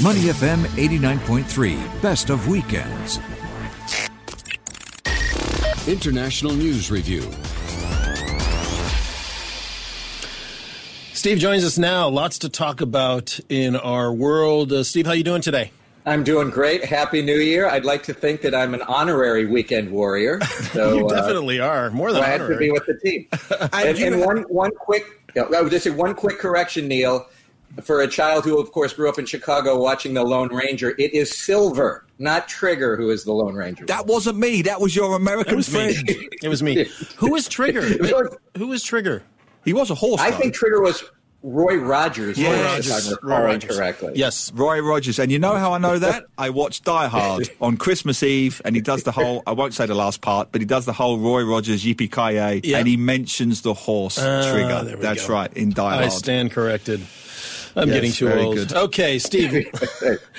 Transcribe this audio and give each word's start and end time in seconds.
Money 0.00 0.20
FM 0.20 0.62
89.3, 0.76 2.00
best 2.00 2.30
of 2.30 2.46
weekends. 2.46 3.18
International 5.88 6.52
News 6.52 6.88
Review. 6.88 7.22
Steve 11.12 11.38
joins 11.38 11.64
us 11.64 11.78
now. 11.78 12.08
Lots 12.08 12.38
to 12.38 12.48
talk 12.48 12.80
about 12.80 13.40
in 13.48 13.74
our 13.74 14.12
world. 14.12 14.72
Uh, 14.72 14.84
Steve, 14.84 15.04
how 15.04 15.14
you 15.14 15.24
doing 15.24 15.42
today? 15.42 15.72
I'm 16.06 16.22
doing 16.22 16.50
great. 16.50 16.84
Happy 16.84 17.20
New 17.20 17.38
Year. 17.38 17.68
I'd 17.68 17.84
like 17.84 18.04
to 18.04 18.14
think 18.14 18.42
that 18.42 18.54
I'm 18.54 18.74
an 18.74 18.82
honorary 18.82 19.46
weekend 19.46 19.90
warrior. 19.90 20.38
So, 20.68 20.96
you 20.96 21.06
uh, 21.06 21.08
definitely 21.08 21.58
uh, 21.58 21.66
are. 21.66 21.90
More 21.90 22.12
than 22.12 22.20
glad 22.20 22.40
honorary. 22.40 22.54
to 22.54 22.58
be 22.60 22.70
with 22.70 22.86
the 22.86 23.00
team. 23.00 23.26
and, 23.72 23.98
and 23.98 24.20
one, 24.20 24.42
one 24.42 24.70
quick, 24.70 25.04
I 25.36 25.60
would 25.60 25.72
just 25.72 25.82
say 25.82 25.90
one 25.90 26.14
quick 26.14 26.38
correction, 26.38 26.86
Neil. 26.86 27.26
For 27.82 28.00
a 28.00 28.08
child 28.08 28.44
who, 28.44 28.58
of 28.60 28.72
course, 28.72 28.92
grew 28.92 29.08
up 29.08 29.18
in 29.18 29.26
Chicago 29.26 29.80
watching 29.80 30.14
The 30.14 30.24
Lone 30.24 30.48
Ranger, 30.48 30.90
it 30.98 31.14
is 31.14 31.36
Silver, 31.36 32.04
not 32.18 32.48
Trigger, 32.48 32.96
who 32.96 33.10
is 33.10 33.24
the 33.24 33.32
Lone 33.32 33.54
Ranger. 33.54 33.86
That 33.86 34.06
wasn't 34.06 34.38
me. 34.38 34.62
That 34.62 34.80
was 34.80 34.96
your 34.96 35.14
American 35.14 35.56
was 35.56 35.68
friend. 35.68 35.94
Me. 36.06 36.28
it 36.42 36.48
was 36.48 36.62
me. 36.62 36.86
Who 37.18 37.34
is 37.36 37.48
Trigger? 37.48 37.82
who 38.56 38.72
is 38.72 38.82
Trigger? 38.82 39.22
He 39.64 39.72
was 39.72 39.90
a 39.90 39.94
horse. 39.94 40.20
I 40.20 40.30
think 40.30 40.54
Trigger 40.54 40.80
was 40.80 41.04
Roy 41.42 41.76
Rogers. 41.76 42.36
Yeah, 42.36 42.50
Roy 42.50 42.62
Rogers. 42.64 43.18
Roy 43.22 43.44
Rogers. 43.44 43.76
correctly. 43.76 44.12
Yes, 44.16 44.50
Roy 44.52 44.80
Rogers. 44.80 45.18
And 45.18 45.30
you 45.30 45.38
know 45.38 45.54
how 45.54 45.72
I 45.72 45.78
know 45.78 45.98
that? 45.98 46.24
I 46.36 46.50
watched 46.50 46.84
Die 46.84 47.06
Hard 47.06 47.48
on 47.60 47.76
Christmas 47.76 48.22
Eve, 48.22 48.60
and 48.64 48.74
he 48.74 48.82
does 48.82 49.04
the 49.04 49.12
whole. 49.12 49.42
I 49.46 49.52
won't 49.52 49.72
say 49.72 49.86
the 49.86 49.94
last 49.94 50.20
part, 50.20 50.50
but 50.50 50.60
he 50.60 50.66
does 50.66 50.84
the 50.84 50.92
whole 50.92 51.18
Roy 51.18 51.44
Rogers 51.44 51.84
yippee 51.84 52.10
ki 52.10 52.72
and 52.74 52.88
he 52.88 52.96
mentions 52.96 53.62
the 53.62 53.74
horse 53.74 54.18
uh, 54.18 54.50
trigger. 54.50 54.96
That's 54.96 55.26
go. 55.26 55.34
right 55.34 55.52
in 55.56 55.70
Die 55.70 55.88
Hard. 55.88 56.04
I 56.04 56.08
stand 56.08 56.50
corrected. 56.50 57.00
I'm 57.78 57.88
yes, 57.88 57.94
getting 57.94 58.12
too 58.12 58.32
old. 58.32 58.56
Good. 58.56 58.72
Okay, 58.72 59.18
Steve, 59.20 59.68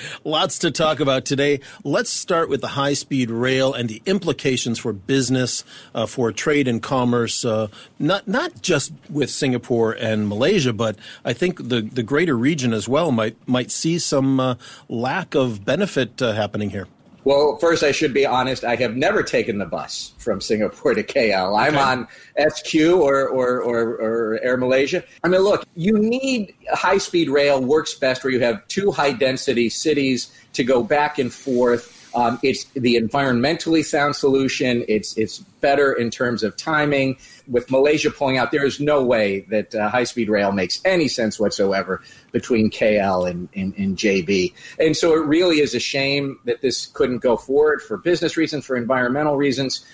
lots 0.24 0.58
to 0.58 0.70
talk 0.70 1.00
about 1.00 1.24
today. 1.24 1.60
Let's 1.84 2.10
start 2.10 2.50
with 2.50 2.60
the 2.60 2.68
high 2.68 2.92
speed 2.92 3.30
rail 3.30 3.72
and 3.72 3.88
the 3.88 4.02
implications 4.04 4.78
for 4.78 4.92
business, 4.92 5.64
uh, 5.94 6.04
for 6.04 6.32
trade 6.32 6.68
and 6.68 6.82
commerce, 6.82 7.44
uh, 7.44 7.68
not, 7.98 8.28
not 8.28 8.60
just 8.60 8.92
with 9.08 9.30
Singapore 9.30 9.92
and 9.92 10.28
Malaysia, 10.28 10.74
but 10.74 10.96
I 11.24 11.32
think 11.32 11.68
the, 11.68 11.80
the 11.80 12.02
greater 12.02 12.36
region 12.36 12.74
as 12.74 12.86
well 12.86 13.10
might, 13.10 13.36
might 13.48 13.70
see 13.70 13.98
some 13.98 14.38
uh, 14.38 14.56
lack 14.90 15.34
of 15.34 15.64
benefit 15.64 16.20
uh, 16.20 16.32
happening 16.32 16.68
here. 16.70 16.88
Well, 17.24 17.58
first, 17.58 17.82
I 17.82 17.92
should 17.92 18.14
be 18.14 18.24
honest. 18.24 18.64
I 18.64 18.76
have 18.76 18.96
never 18.96 19.22
taken 19.22 19.58
the 19.58 19.66
bus 19.66 20.14
from 20.18 20.40
Singapore 20.40 20.94
to 20.94 21.02
KL. 21.02 21.58
I'm 21.58 21.76
on 21.76 22.08
SQ 22.38 22.74
or, 22.76 23.28
or, 23.28 23.60
or, 23.60 23.80
or, 23.90 24.40
Air 24.42 24.56
Malaysia. 24.56 25.04
I 25.22 25.28
mean, 25.28 25.42
look, 25.42 25.66
you 25.74 25.98
need 25.98 26.54
high 26.72 26.98
speed 26.98 27.28
rail 27.28 27.62
works 27.62 27.94
best 27.94 28.24
where 28.24 28.32
you 28.32 28.40
have 28.40 28.66
two 28.68 28.90
high 28.90 29.12
density 29.12 29.68
cities 29.68 30.32
to 30.54 30.64
go 30.64 30.82
back 30.82 31.18
and 31.18 31.32
forth. 31.32 31.99
Um, 32.14 32.38
it's 32.42 32.64
the 32.74 32.96
environmentally 32.96 33.84
sound 33.84 34.16
solution. 34.16 34.84
It's 34.88 35.16
it's 35.16 35.38
better 35.60 35.92
in 35.92 36.10
terms 36.10 36.42
of 36.42 36.56
timing 36.56 37.16
with 37.50 37.70
Malaysia 37.70 38.10
pulling 38.10 38.38
out, 38.38 38.52
there 38.52 38.64
is 38.64 38.80
no 38.80 39.02
way 39.02 39.40
that 39.50 39.74
uh, 39.74 39.88
high 39.88 40.04
speed 40.04 40.28
rail 40.28 40.52
makes 40.52 40.80
any 40.84 41.08
sense 41.08 41.38
whatsoever 41.38 42.00
between 42.32 42.70
KL 42.70 43.28
and, 43.28 43.48
and, 43.54 43.74
and, 43.76 43.96
JB. 43.96 44.54
And 44.78 44.96
so 44.96 45.14
it 45.14 45.26
really 45.26 45.60
is 45.60 45.74
a 45.74 45.80
shame 45.80 46.38
that 46.44 46.62
this 46.62 46.86
couldn't 46.86 47.18
go 47.18 47.36
forward 47.36 47.82
for 47.82 47.96
business 47.96 48.36
reasons, 48.36 48.64
for 48.64 48.76
environmental 48.76 49.36
reasons. 49.36 49.84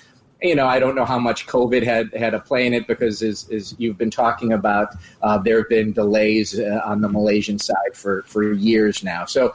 You 0.42 0.54
know, 0.54 0.66
I 0.66 0.78
don't 0.78 0.94
know 0.94 1.06
how 1.06 1.18
much 1.18 1.46
COVID 1.46 1.82
had, 1.82 2.12
had 2.14 2.34
a 2.34 2.40
play 2.40 2.66
in 2.66 2.74
it 2.74 2.86
because, 2.86 3.22
as, 3.22 3.48
as 3.50 3.74
you've 3.78 3.96
been 3.96 4.10
talking 4.10 4.52
about, 4.52 4.88
uh, 5.22 5.38
there 5.38 5.58
have 5.58 5.68
been 5.68 5.92
delays 5.92 6.58
uh, 6.58 6.80
on 6.84 7.00
the 7.00 7.08
Malaysian 7.08 7.58
side 7.58 7.94
for, 7.94 8.22
for 8.24 8.52
years 8.52 9.02
now. 9.02 9.24
So 9.24 9.54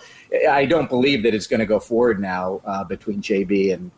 I 0.49 0.65
don't 0.65 0.89
believe 0.89 1.21
that 1.23 1.35
it's 1.35 1.45
going 1.45 1.59
to 1.59 1.67
go 1.67 1.79
forward 1.79 2.19
now 2.19 2.61
uh, 2.65 2.83
between 2.83 3.21
JB 3.21 3.73
and, 3.73 3.91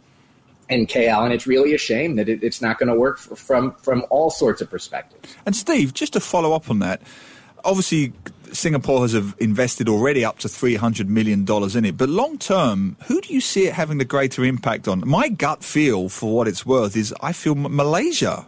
and 0.70 0.88
KL, 0.88 1.24
and 1.24 1.34
it's 1.34 1.48
really 1.48 1.74
a 1.74 1.78
shame 1.78 2.18
that 2.18 2.28
it, 2.28 2.44
it's 2.44 2.62
not 2.62 2.80
going 2.80 2.90
to 2.90 2.96
work 2.96 3.20
from 3.20 3.74
from 3.76 4.06
all 4.10 4.30
sorts 4.30 4.62
of 4.62 4.70
perspectives. 4.70 5.36
And 5.46 5.56
Steve, 5.56 5.94
just 5.94 6.14
to 6.14 6.20
follow 6.20 6.54
up 6.54 6.70
on 6.70 6.80
that, 6.80 7.02
obviously 7.64 8.14
Singapore 8.54 9.02
has 9.02 9.14
invested 9.40 9.90
already 9.90 10.24
up 10.24 10.40
to 10.40 10.50
three 10.50 10.76
hundred 10.76 11.10
million 11.10 11.46
dollars 11.46 11.76
in 11.76 11.86
it, 11.86 11.98
but 11.98 12.10
long 12.10 12.38
term, 12.38 12.96
who 13.08 13.20
do 13.22 13.34
you 13.34 13.42
see 13.42 13.68
it 13.68 13.74
having 13.74 13.98
the 13.98 14.06
greater 14.06 14.44
impact 14.44 14.88
on? 14.88 15.04
My 15.08 15.30
gut 15.30 15.64
feel, 15.64 16.10
for 16.10 16.36
what 16.36 16.48
it's 16.48 16.66
worth, 16.66 16.96
is 16.96 17.14
I 17.22 17.34
feel 17.34 17.56
Malaysia 17.56 18.46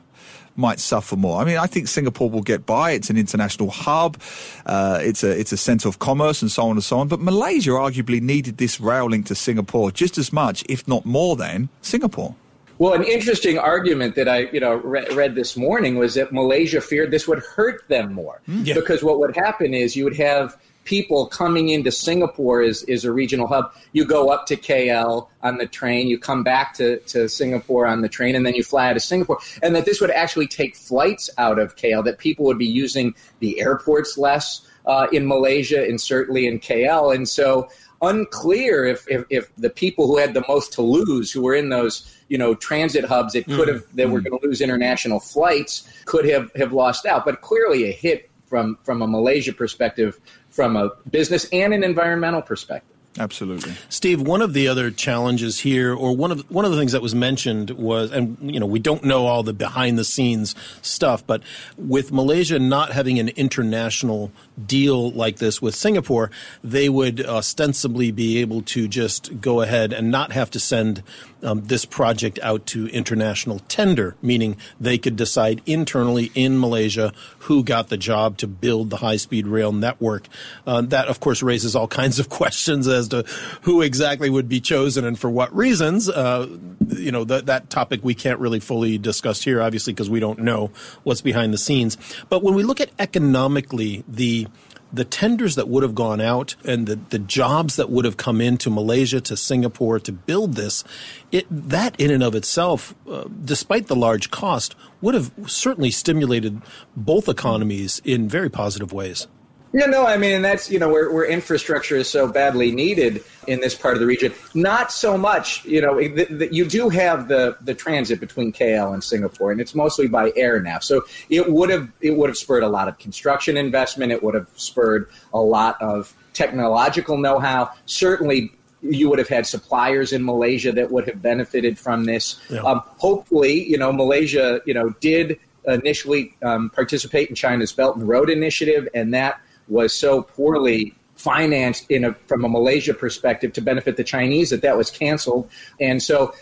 might 0.55 0.79
suffer 0.79 1.15
more. 1.15 1.41
I 1.41 1.45
mean, 1.45 1.57
I 1.57 1.67
think 1.67 1.87
Singapore 1.87 2.29
will 2.29 2.41
get 2.41 2.65
by. 2.65 2.91
It's 2.91 3.09
an 3.09 3.17
international 3.17 3.69
hub. 3.69 4.17
Uh, 4.65 4.99
it's 5.01 5.23
a 5.23 5.37
it's 5.37 5.51
a 5.51 5.57
centre 5.57 5.89
of 5.89 5.99
commerce 5.99 6.41
and 6.41 6.51
so 6.51 6.63
on 6.63 6.71
and 6.77 6.83
so 6.83 6.99
on. 6.99 7.07
But 7.07 7.19
Malaysia 7.19 7.71
arguably 7.71 8.21
needed 8.21 8.57
this 8.57 8.79
rail 8.79 9.09
link 9.09 9.25
to 9.27 9.35
Singapore 9.35 9.91
just 9.91 10.17
as 10.17 10.31
much, 10.31 10.63
if 10.69 10.87
not 10.87 11.05
more, 11.05 11.35
than 11.35 11.69
Singapore. 11.81 12.35
Well, 12.77 12.93
an 12.93 13.03
interesting 13.03 13.57
argument 13.57 14.15
that 14.15 14.27
I, 14.27 14.49
you 14.51 14.59
know, 14.59 14.75
re- 14.75 15.07
read 15.13 15.35
this 15.35 15.55
morning 15.55 15.97
was 15.97 16.15
that 16.15 16.33
Malaysia 16.33 16.81
feared 16.81 17.11
this 17.11 17.27
would 17.27 17.39
hurt 17.39 17.87
them 17.87 18.13
more 18.13 18.41
hmm. 18.45 18.63
yeah. 18.63 18.73
because 18.73 19.03
what 19.03 19.19
would 19.19 19.35
happen 19.35 19.73
is 19.73 19.95
you 19.95 20.03
would 20.03 20.17
have 20.17 20.57
people 20.85 21.25
coming 21.25 21.69
into 21.69 21.91
Singapore 21.91 22.61
is, 22.61 22.83
is 22.83 23.03
a 23.03 23.11
regional 23.11 23.47
hub. 23.47 23.73
You 23.91 24.05
go 24.05 24.29
up 24.29 24.45
to 24.47 24.55
KL 24.55 25.27
on 25.41 25.57
the 25.57 25.65
train, 25.65 26.07
you 26.07 26.17
come 26.17 26.43
back 26.43 26.75
to, 26.75 26.99
to 26.99 27.27
Singapore 27.27 27.87
on 27.87 28.01
the 28.01 28.09
train, 28.09 28.35
and 28.35 28.45
then 28.45 28.53
you 28.53 28.63
fly 28.63 28.89
out 28.89 28.95
of 28.95 29.01
Singapore. 29.01 29.39
And 29.61 29.75
that 29.75 29.85
this 29.85 29.99
would 29.99 30.11
actually 30.11 30.47
take 30.47 30.75
flights 30.75 31.29
out 31.37 31.59
of 31.59 31.75
KL, 31.75 32.05
that 32.05 32.19
people 32.19 32.45
would 32.45 32.59
be 32.59 32.67
using 32.67 33.15
the 33.39 33.59
airports 33.59 34.17
less 34.17 34.65
uh, 34.85 35.07
in 35.11 35.27
Malaysia 35.27 35.83
and 35.83 35.99
certainly 35.99 36.45
in 36.45 36.59
KL. 36.59 37.13
And 37.13 37.27
so 37.27 37.67
unclear 38.01 38.85
if, 38.85 39.05
if, 39.09 39.25
if, 39.29 39.55
the 39.55 39.69
people 39.69 40.05
who 40.05 40.17
had 40.17 40.33
the 40.33 40.43
most 40.47 40.73
to 40.73 40.81
lose, 40.81 41.31
who 41.31 41.41
were 41.41 41.55
in 41.55 41.69
those 41.69 42.14
you 42.27 42.37
know 42.37 42.55
transit 42.55 43.05
hubs 43.05 43.33
that 43.33 43.45
could 43.45 43.67
have 43.67 43.85
mm. 43.87 43.95
that 43.95 44.09
were 44.09 44.19
mm. 44.19 44.29
going 44.29 44.39
to 44.39 44.47
lose 44.47 44.61
international 44.61 45.19
flights, 45.19 45.87
could 46.05 46.25
have 46.25 46.51
have 46.55 46.73
lost 46.73 47.05
out. 47.05 47.25
But 47.25 47.41
clearly, 47.41 47.89
a 47.89 47.91
hit 47.91 48.29
from 48.45 48.77
from 48.83 49.01
a 49.01 49.07
Malaysia 49.07 49.53
perspective 49.53 50.19
from 50.49 50.75
a 50.75 50.91
business 51.09 51.47
and 51.51 51.73
an 51.73 51.83
environmental 51.83 52.41
perspective. 52.41 52.95
Absolutely, 53.17 53.73
Steve. 53.87 54.21
One 54.21 54.41
of 54.41 54.51
the 54.51 54.67
other 54.67 54.91
challenges 54.91 55.59
here, 55.59 55.93
or 55.93 56.13
one 56.13 56.33
of 56.33 56.51
one 56.51 56.65
of 56.65 56.71
the 56.71 56.77
things 56.77 56.91
that 56.91 57.01
was 57.01 57.15
mentioned 57.15 57.69
was, 57.71 58.11
and 58.11 58.37
you 58.41 58.59
know, 58.59 58.65
we 58.65 58.79
don't 58.79 59.05
know 59.05 59.25
all 59.25 59.41
the 59.41 59.53
behind 59.53 59.97
the 59.97 60.03
scenes 60.03 60.53
stuff, 60.81 61.25
but 61.25 61.41
with 61.77 62.11
Malaysia 62.11 62.59
not 62.59 62.91
having 62.91 63.17
an 63.17 63.29
international 63.29 64.33
deal 64.65 65.11
like 65.11 65.37
this 65.37 65.61
with 65.61 65.75
Singapore, 65.75 66.29
they 66.61 66.89
would 66.89 67.25
ostensibly 67.25 68.11
be 68.11 68.39
able 68.39 68.61
to 68.63 68.85
just 68.85 69.39
go 69.39 69.61
ahead 69.61 69.93
and 69.93 70.11
not 70.11 70.33
have 70.33 70.51
to 70.51 70.59
send 70.59 71.01
um, 71.45 71.63
this 71.65 71.85
project 71.85 72.39
out 72.41 72.65
to 72.67 72.87
international 72.87 73.59
tender, 73.67 74.15
meaning 74.21 74.57
they 74.79 74.97
could 74.97 75.15
decide 75.15 75.61
internally 75.65 76.31
in 76.33 76.59
Malaysia 76.59 77.13
who 77.39 77.63
got 77.63 77.89
the 77.89 77.97
job 77.97 78.37
to 78.37 78.47
build 78.47 78.89
the 78.89 78.97
high 78.97 79.17
speed 79.17 79.47
rail 79.47 79.71
network. 79.71 80.27
Uh, 80.65 80.81
that, 80.81 81.07
of 81.07 81.19
course, 81.19 81.43
raises 81.43 81.75
all 81.75 81.87
kinds 82.01 82.19
of 82.19 82.29
questions 82.29 82.87
as 82.87 83.07
to 83.09 83.23
who 83.61 83.81
exactly 83.81 84.29
would 84.29 84.49
be 84.49 84.59
chosen 84.59 85.05
and 85.05 85.17
for 85.19 85.29
what 85.29 85.55
reasons. 85.55 86.09
Uh, 86.09 86.47
you 86.89 87.11
know, 87.11 87.23
th- 87.23 87.45
that 87.45 87.69
topic 87.69 88.01
we 88.03 88.15
can't 88.15 88.39
really 88.39 88.59
fully 88.59 88.97
discuss 88.97 89.43
here, 89.43 89.61
obviously, 89.61 89.93
because 89.93 90.09
we 90.09 90.19
don't 90.19 90.39
know 90.39 90.71
what's 91.03 91.21
behind 91.21 91.53
the 91.53 91.57
scenes. 91.57 91.97
But 92.29 92.43
when 92.43 92.55
we 92.55 92.63
look 92.63 92.81
at 92.81 92.89
economically, 92.99 94.03
the 94.07 94.47
the 94.93 95.05
tenders 95.05 95.55
that 95.55 95.67
would 95.67 95.83
have 95.83 95.95
gone 95.95 96.21
out 96.21 96.55
and 96.65 96.87
the, 96.87 96.95
the 96.95 97.19
jobs 97.19 97.75
that 97.75 97.89
would 97.89 98.05
have 98.05 98.17
come 98.17 98.39
into 98.39 98.69
Malaysia, 98.69 99.19
to 99.21 99.35
Singapore 99.35 99.99
to 99.99 100.11
build 100.11 100.53
this, 100.53 100.83
it, 101.31 101.45
that 101.49 101.99
in 101.99 102.11
and 102.11 102.23
of 102.23 102.35
itself, 102.35 102.95
uh, 103.09 103.25
despite 103.43 103.87
the 103.87 103.95
large 103.95 104.31
cost, 104.31 104.75
would 105.01 105.15
have 105.15 105.31
certainly 105.47 105.91
stimulated 105.91 106.61
both 106.95 107.27
economies 107.27 108.01
in 108.05 108.29
very 108.29 108.49
positive 108.49 108.93
ways. 108.93 109.27
No, 109.73 109.87
no, 109.87 110.05
I 110.05 110.15
mean, 110.15 110.31
and 110.31 110.45
that's, 110.45 110.71
you 110.71 110.79
know, 110.79 110.87
where, 110.87 111.11
where 111.11 111.25
infrastructure 111.25 111.97
is 111.97 112.09
so 112.09 112.29
badly 112.29 112.71
needed 112.71 113.21
in 113.47 113.59
this 113.59 113.75
part 113.75 113.93
of 113.93 113.99
the 113.99 114.05
region. 114.05 114.33
Not 114.53 114.91
so 114.91 115.17
much, 115.17 115.65
you 115.65 115.81
know, 115.81 115.97
the, 115.97 116.25
the, 116.25 116.53
you 116.53 116.65
do 116.65 116.89
have 116.89 117.27
the, 117.27 117.57
the 117.61 117.73
transit 117.73 118.19
between 118.19 118.51
KL 118.51 118.93
and 118.93 119.03
Singapore, 119.03 119.51
and 119.51 119.61
it's 119.61 119.75
mostly 119.75 120.07
by 120.07 120.31
air 120.35 120.61
now. 120.61 120.79
So 120.79 121.03
it 121.29 121.51
would 121.51 121.69
have 121.69 121.89
it 122.01 122.17
would 122.17 122.29
have 122.29 122.37
spurred 122.37 122.63
a 122.63 122.69
lot 122.69 122.87
of 122.87 122.97
construction 122.97 123.57
investment. 123.57 124.11
It 124.11 124.23
would 124.23 124.35
have 124.35 124.47
spurred 124.55 125.09
a 125.33 125.39
lot 125.39 125.81
of 125.81 126.13
technological 126.33 127.17
know-how. 127.17 127.71
Certainly, 127.85 128.51
you 128.81 129.09
would 129.09 129.19
have 129.19 129.29
had 129.29 129.47
suppliers 129.47 130.13
in 130.13 130.23
Malaysia 130.23 130.71
that 130.71 130.91
would 130.91 131.07
have 131.07 131.21
benefited 131.21 131.79
from 131.79 132.05
this. 132.05 132.39
Yeah. 132.49 132.61
Um, 132.61 132.81
hopefully, 132.97 133.67
you 133.67 133.77
know, 133.77 133.91
Malaysia, 133.91 134.61
you 134.65 134.73
know, 134.73 134.89
did 134.99 135.39
initially 135.67 136.35
um, 136.43 136.69
participate 136.69 137.29
in 137.29 137.35
China's 137.35 137.71
Belt 137.71 137.95
and 137.95 138.07
Road 138.07 138.29
Initiative, 138.29 138.87
and 138.93 139.13
that 139.13 139.39
was 139.67 139.93
so 139.93 140.21
poorly 140.21 140.93
financed 141.15 141.89
in 141.89 142.03
a, 142.03 142.13
from 142.27 142.45
a 142.45 142.49
Malaysia 142.49 142.93
perspective 142.93 143.53
to 143.53 143.61
benefit 143.61 143.97
the 143.97 144.03
Chinese 144.03 144.49
that 144.49 144.61
that 144.61 144.77
was 144.77 144.91
canceled. 144.91 145.49
And 145.79 146.01
so 146.01 146.33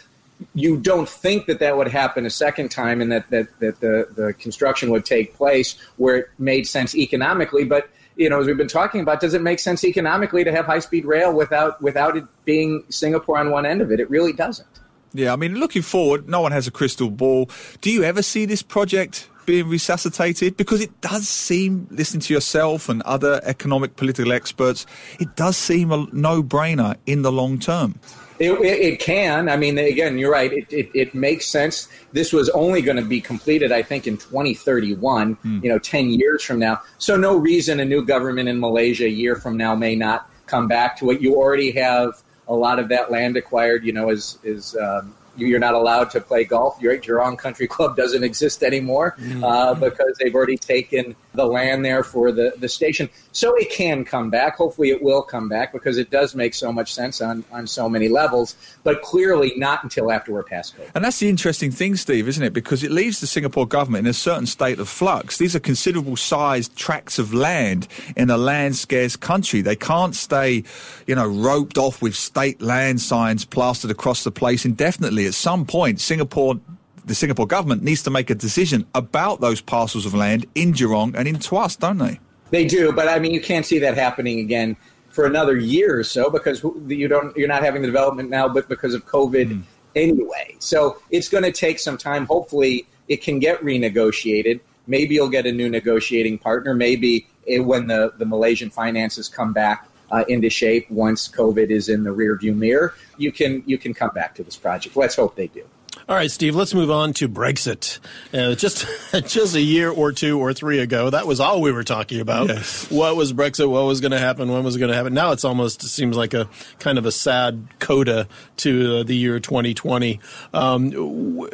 you 0.56 0.78
don't 0.78 1.08
think 1.08 1.46
that 1.46 1.60
that 1.60 1.78
would 1.78 1.88
happen 1.88 2.26
a 2.26 2.30
second 2.30 2.70
time 2.70 3.02
and 3.02 3.12
that, 3.12 3.30
that, 3.30 3.60
that 3.60 3.80
the, 3.80 4.08
the 4.16 4.34
construction 4.34 4.90
would 4.90 5.06
take 5.06 5.36
place 5.36 5.78
where 5.98 6.18
it 6.18 6.30
made 6.38 6.68
sense 6.68 6.96
economically. 6.96 7.64
But 7.64 7.90
you 8.16 8.30
know, 8.30 8.40
as 8.40 8.48
we've 8.48 8.58
been 8.58 8.68
talking 8.68 9.02
about, 9.02 9.20
does 9.20 9.34
it 9.34 9.42
make 9.42 9.60
sense 9.60 9.84
economically 9.84 10.44
to 10.44 10.52
have 10.52 10.66
high 10.66 10.80
speed 10.80 11.06
rail 11.06 11.34
without 11.34 11.82
without 11.82 12.16
it 12.16 12.26
being 12.46 12.84
Singapore 12.90 13.40
on 13.40 13.50
one 13.50 13.66
end 13.66 13.82
of 13.82 13.92
it? 13.92 14.00
It 14.00 14.10
really 14.10 14.34
doesn't. 14.34 14.68
Yeah, 15.14 15.34
I 15.34 15.36
mean, 15.36 15.56
looking 15.56 15.84
forward, 15.84 16.28
no 16.28 16.42
one 16.42 16.52
has 16.52 16.68
a 16.68 16.72
crystal 16.72 17.10
ball. 17.10 17.50
Do 17.82 17.92
you 17.92 18.04
ever 18.04 18.22
see 18.22 18.46
this 18.46 18.64
project 18.64 19.30
being 19.46 19.68
resuscitated? 19.68 20.58
Because 20.58 20.82
it 20.82 21.02
does 21.02 21.28
seem, 21.28 21.88
listening 21.92 22.22
to 22.22 22.34
yourself 22.34 22.90
and 22.90 23.02
other 23.04 23.42
economic 23.44 23.96
political 23.96 24.32
experts, 24.32 24.86
it 25.20 25.36
does 25.36 25.58
seem 25.58 25.92
a 25.92 26.08
no 26.12 26.44
brainer 26.44 26.96
in 27.06 27.22
the 27.22 27.32
long 27.32 27.60
term. 27.60 28.00
It, 28.40 28.52
it, 28.62 29.00
can. 29.00 29.48
I 29.48 29.58
mean, 29.58 29.78
again, 29.78 30.18
you're 30.18 30.32
right. 30.32 30.52
It, 30.52 30.72
it, 30.74 30.90
it 30.94 31.16
makes 31.16 31.46
sense. 31.46 31.88
This 32.12 32.34
was 32.34 32.50
only 32.50 32.82
going 32.82 32.98
to 32.98 33.06
be 33.06 33.22
completed, 33.22 33.72
I 33.72 33.84
think, 33.84 34.08
in 34.08 34.18
2031, 34.18 35.36
mm. 35.36 35.64
you 35.64 35.70
know, 35.70 35.80
10 35.80 36.10
years 36.10 36.44
from 36.44 36.60
now. 36.60 36.82
So, 36.98 37.16
no 37.16 37.38
reason 37.38 37.80
a 37.80 37.86
new 37.86 38.04
government 38.04 38.50
in 38.50 38.60
Malaysia 38.60 39.06
a 39.06 39.10
year 39.10 39.36
from 39.36 39.56
now 39.56 39.76
may 39.76 39.96
not 39.96 40.30
come 40.48 40.68
back 40.68 40.98
to 41.00 41.12
it. 41.12 41.22
You 41.22 41.36
already 41.36 41.72
have 41.72 42.22
a 42.48 42.54
lot 42.54 42.80
of 42.80 42.90
that 42.90 43.12
land 43.12 43.38
acquired, 43.38 43.86
you 43.86 43.94
know, 43.94 44.10
is, 44.10 44.40
is 44.44 44.76
um, 44.76 45.14
you're 45.36 45.60
not 45.60 45.74
allowed 45.74 46.10
to 46.12 46.22
play 46.22 46.44
golf. 46.44 46.78
Your 46.82 46.98
Jurong 46.98 47.38
Country 47.38 47.68
Club 47.68 47.96
doesn't 47.96 48.24
exist 48.24 48.64
anymore 48.64 49.16
mm-hmm. 49.20 49.44
uh, 49.44 49.74
because 49.74 50.18
they've 50.20 50.34
already 50.34 50.58
taken 50.58 51.16
the 51.34 51.46
land 51.46 51.84
there 51.84 52.04
for 52.04 52.32
the, 52.32 52.54
the 52.58 52.70
station. 52.70 53.10
So 53.32 53.56
it 53.56 53.72
can 53.72 54.06
come 54.06 54.30
back. 54.30 54.56
Hopefully, 54.56 54.92
it 54.92 55.02
will 55.02 55.24
come 55.24 55.50
back 55.50 55.74
because 55.74 55.98
it 55.98 56.12
does 56.12 56.36
make 56.36 56.54
so 56.54 56.72
much 56.72 56.94
sense 56.94 57.22
on, 57.22 57.44
on 57.52 57.66
so 57.66 57.90
many 57.90 58.08
levels, 58.08 58.56
but 58.84 59.02
clearly 59.02 59.54
not 59.58 59.84
until 59.84 60.12
after 60.12 60.32
we're 60.32 60.44
past 60.44 60.78
COVID. 60.78 60.92
And 60.96 61.04
that's 61.04 61.20
the 61.20 61.30
interesting 61.30 61.72
thing, 61.72 61.96
Steve, 61.96 62.28
isn't 62.28 62.44
it? 62.44 62.54
Because 62.54 62.84
it 62.84 62.92
leaves 62.92 63.20
the 63.20 63.28
Singapore 63.28 63.68
government 63.68 64.06
in 64.06 64.12
a 64.12 64.14
certain 64.14 64.46
state 64.46 64.80
of 64.80 64.88
flux. 64.88 65.38
These 65.38 65.56
are 65.56 65.60
considerable 65.60 66.16
sized 66.16 66.76
tracts 66.76 67.18
of 67.18 67.34
land 67.34 67.88
in 68.16 68.30
a 68.30 68.38
land 68.38 68.76
scarce 68.76 69.16
country. 69.16 69.62
They 69.62 69.76
can't 69.76 70.16
stay, 70.16 70.64
you 71.08 71.16
know, 71.16 71.28
roped 71.28 71.78
off 71.78 72.02
with 72.02 72.16
state 72.16 72.62
land 72.62 73.02
signs 73.02 73.46
plastered 73.46 73.90
across 73.90 74.24
the 74.24 74.32
place 74.32 74.66
indefinitely. 74.66 75.23
At 75.26 75.34
some 75.34 75.66
point, 75.66 76.00
Singapore 76.00 76.60
the 77.06 77.16
Singapore 77.16 77.48
government 77.48 77.84
needs 77.84 78.04
to 78.04 78.10
make 78.10 78.30
a 78.30 78.36
decision 78.36 78.86
about 78.96 79.42
those 79.42 79.62
parcels 79.62 80.06
of 80.06 80.14
land 80.14 80.46
in 80.56 80.74
Jurong 80.74 81.16
and 81.16 81.28
in 81.28 81.36
Tuas, 81.36 81.78
don't 81.78 81.98
they? 81.98 82.20
They 82.52 82.66
do, 82.66 82.92
but 82.92 83.08
I 83.08 83.20
mean, 83.20 83.34
you 83.34 83.42
can't 83.42 83.66
see 83.66 83.80
that 83.80 83.96
happening 83.96 84.40
again 84.40 84.78
for 85.10 85.26
another 85.26 85.58
year 85.58 86.00
or 86.00 86.04
so 86.04 86.30
because 86.30 86.64
you 86.88 87.08
don't 87.08 87.36
you're 87.36 87.48
not 87.48 87.64
having 87.64 87.82
the 87.82 87.88
development 87.88 88.30
now, 88.30 88.48
but 88.48 88.70
because 88.70 88.94
of 88.94 89.06
COVID 89.06 89.50
mm. 89.50 89.64
anyway. 89.96 90.56
So 90.60 90.98
it's 91.10 91.30
going 91.30 91.44
to 91.44 91.52
take 91.52 91.80
some 91.80 91.98
time. 91.98 92.26
Hopefully, 92.26 92.86
it 93.08 93.22
can 93.22 93.40
get 93.40 93.62
renegotiated. 93.62 94.60
Maybe 94.88 95.16
you'll 95.16 95.30
get 95.30 95.46
a 95.46 95.52
new 95.52 95.70
negotiating 95.70 96.38
partner. 96.40 96.74
Maybe 96.74 97.28
it, 97.46 97.60
when 97.60 97.88
the 97.88 98.14
the 98.18 98.26
Malaysian 98.26 98.70
finances 98.70 99.28
come 99.28 99.54
back 99.54 99.88
uh, 100.14 100.24
into 100.28 100.50
shape 100.50 100.90
once 100.92 101.28
COVID 101.28 101.70
is 101.70 101.90
in 101.90 102.04
the 102.04 102.12
rearview 102.12 102.56
mirror, 102.56 102.94
you 103.18 103.32
can 103.32 103.64
you 103.66 103.78
can 103.78 103.94
come 103.94 104.12
back 104.14 104.36
to 104.36 104.44
this 104.44 104.56
project. 104.56 104.96
Let's 104.96 105.16
hope 105.16 105.36
they 105.36 105.48
do. 105.48 105.64
All 106.08 106.16
right, 106.16 106.30
Steve, 106.30 106.56
let's 106.56 106.74
move 106.74 106.92
on 106.92 107.14
to 107.14 107.30
Brexit. 107.30 108.00
Uh, 108.34 108.56
just 108.56 108.86
just 109.26 109.56
a 109.56 109.62
year 109.62 109.90
or 109.90 110.12
two 110.12 110.40
or 110.40 110.54
three 110.54 110.80
ago, 110.80 111.10
that 111.10 111.26
was 111.26 111.40
all 111.40 111.62
we 111.62 111.72
were 111.72 111.84
talking 111.84 112.20
about. 112.20 112.48
Yes. 112.48 112.92
What 112.92 113.16
was 113.16 113.34
Brexit? 113.34 113.70
What 113.70 113.86
was 113.86 114.02
going 114.02 114.12
to 114.12 114.20
happen? 114.20 114.52
When 114.52 114.64
was 114.64 114.76
it 114.76 114.80
going 114.80 114.92
to 114.92 114.96
happen? 114.96 115.14
Now 115.14 115.32
it's 115.32 115.44
almost 115.44 115.82
seems 115.82 116.16
like 116.16 116.34
a 116.34 116.48
kind 116.80 116.98
of 116.98 117.06
a 117.06 117.12
sad 117.12 117.68
coda 117.80 118.28
to 118.58 118.98
uh, 118.98 119.04
the 119.04 119.16
year 119.16 119.40
2020. 119.40 120.20
Um, 120.54 121.50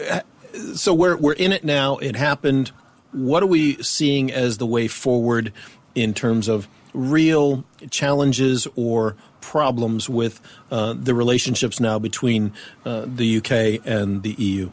so 0.73 0.93
we're 0.93 1.15
we're 1.15 1.33
in 1.33 1.53
it 1.53 1.63
now. 1.63 1.97
It 1.97 2.17
happened. 2.17 2.71
What 3.11 3.41
are 3.41 3.47
we 3.47 3.81
seeing 3.81 4.31
as 4.31 4.57
the 4.57 4.67
way 4.67 4.87
forward 4.87 5.53
in 5.95 6.13
terms 6.13 6.47
of 6.47 6.67
real 6.93 7.63
challenges 7.89 8.67
or 8.75 9.15
problems 9.41 10.09
with 10.09 10.41
uh, 10.71 10.93
the 10.93 11.13
relationships 11.13 11.79
now 11.79 11.99
between 11.99 12.53
uh, 12.85 13.05
the 13.07 13.37
UK 13.37 13.85
and 13.85 14.23
the 14.23 14.31
EU? 14.33 14.69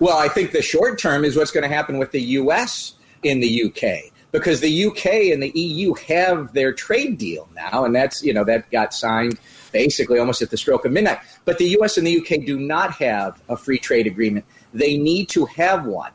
Well, 0.00 0.16
I 0.16 0.28
think 0.28 0.52
the 0.52 0.62
short 0.62 0.98
term 0.98 1.24
is 1.24 1.36
what's 1.36 1.50
going 1.50 1.68
to 1.68 1.74
happen 1.74 1.98
with 1.98 2.10
the 2.10 2.22
US 2.22 2.94
in 3.22 3.40
the 3.40 3.64
UK 3.64 4.12
because 4.32 4.60
the 4.60 4.86
UK 4.86 5.06
and 5.32 5.40
the 5.40 5.52
EU 5.54 5.94
have 5.94 6.52
their 6.54 6.72
trade 6.72 7.18
deal 7.18 7.48
now, 7.54 7.84
and 7.84 7.94
that's 7.94 8.22
you 8.22 8.34
know 8.34 8.44
that 8.44 8.70
got 8.70 8.92
signed 8.92 9.38
basically 9.72 10.18
almost 10.18 10.42
at 10.42 10.50
the 10.50 10.56
stroke 10.56 10.84
of 10.84 10.92
midnight. 10.92 11.18
But 11.44 11.58
the 11.58 11.76
US 11.78 11.96
and 11.96 12.06
the 12.06 12.18
UK 12.18 12.44
do 12.44 12.58
not 12.58 12.92
have 12.94 13.40
a 13.48 13.56
free 13.56 13.78
trade 13.78 14.06
agreement. 14.06 14.44
They 14.72 14.96
need 14.96 15.28
to 15.30 15.46
have 15.46 15.86
one. 15.86 16.10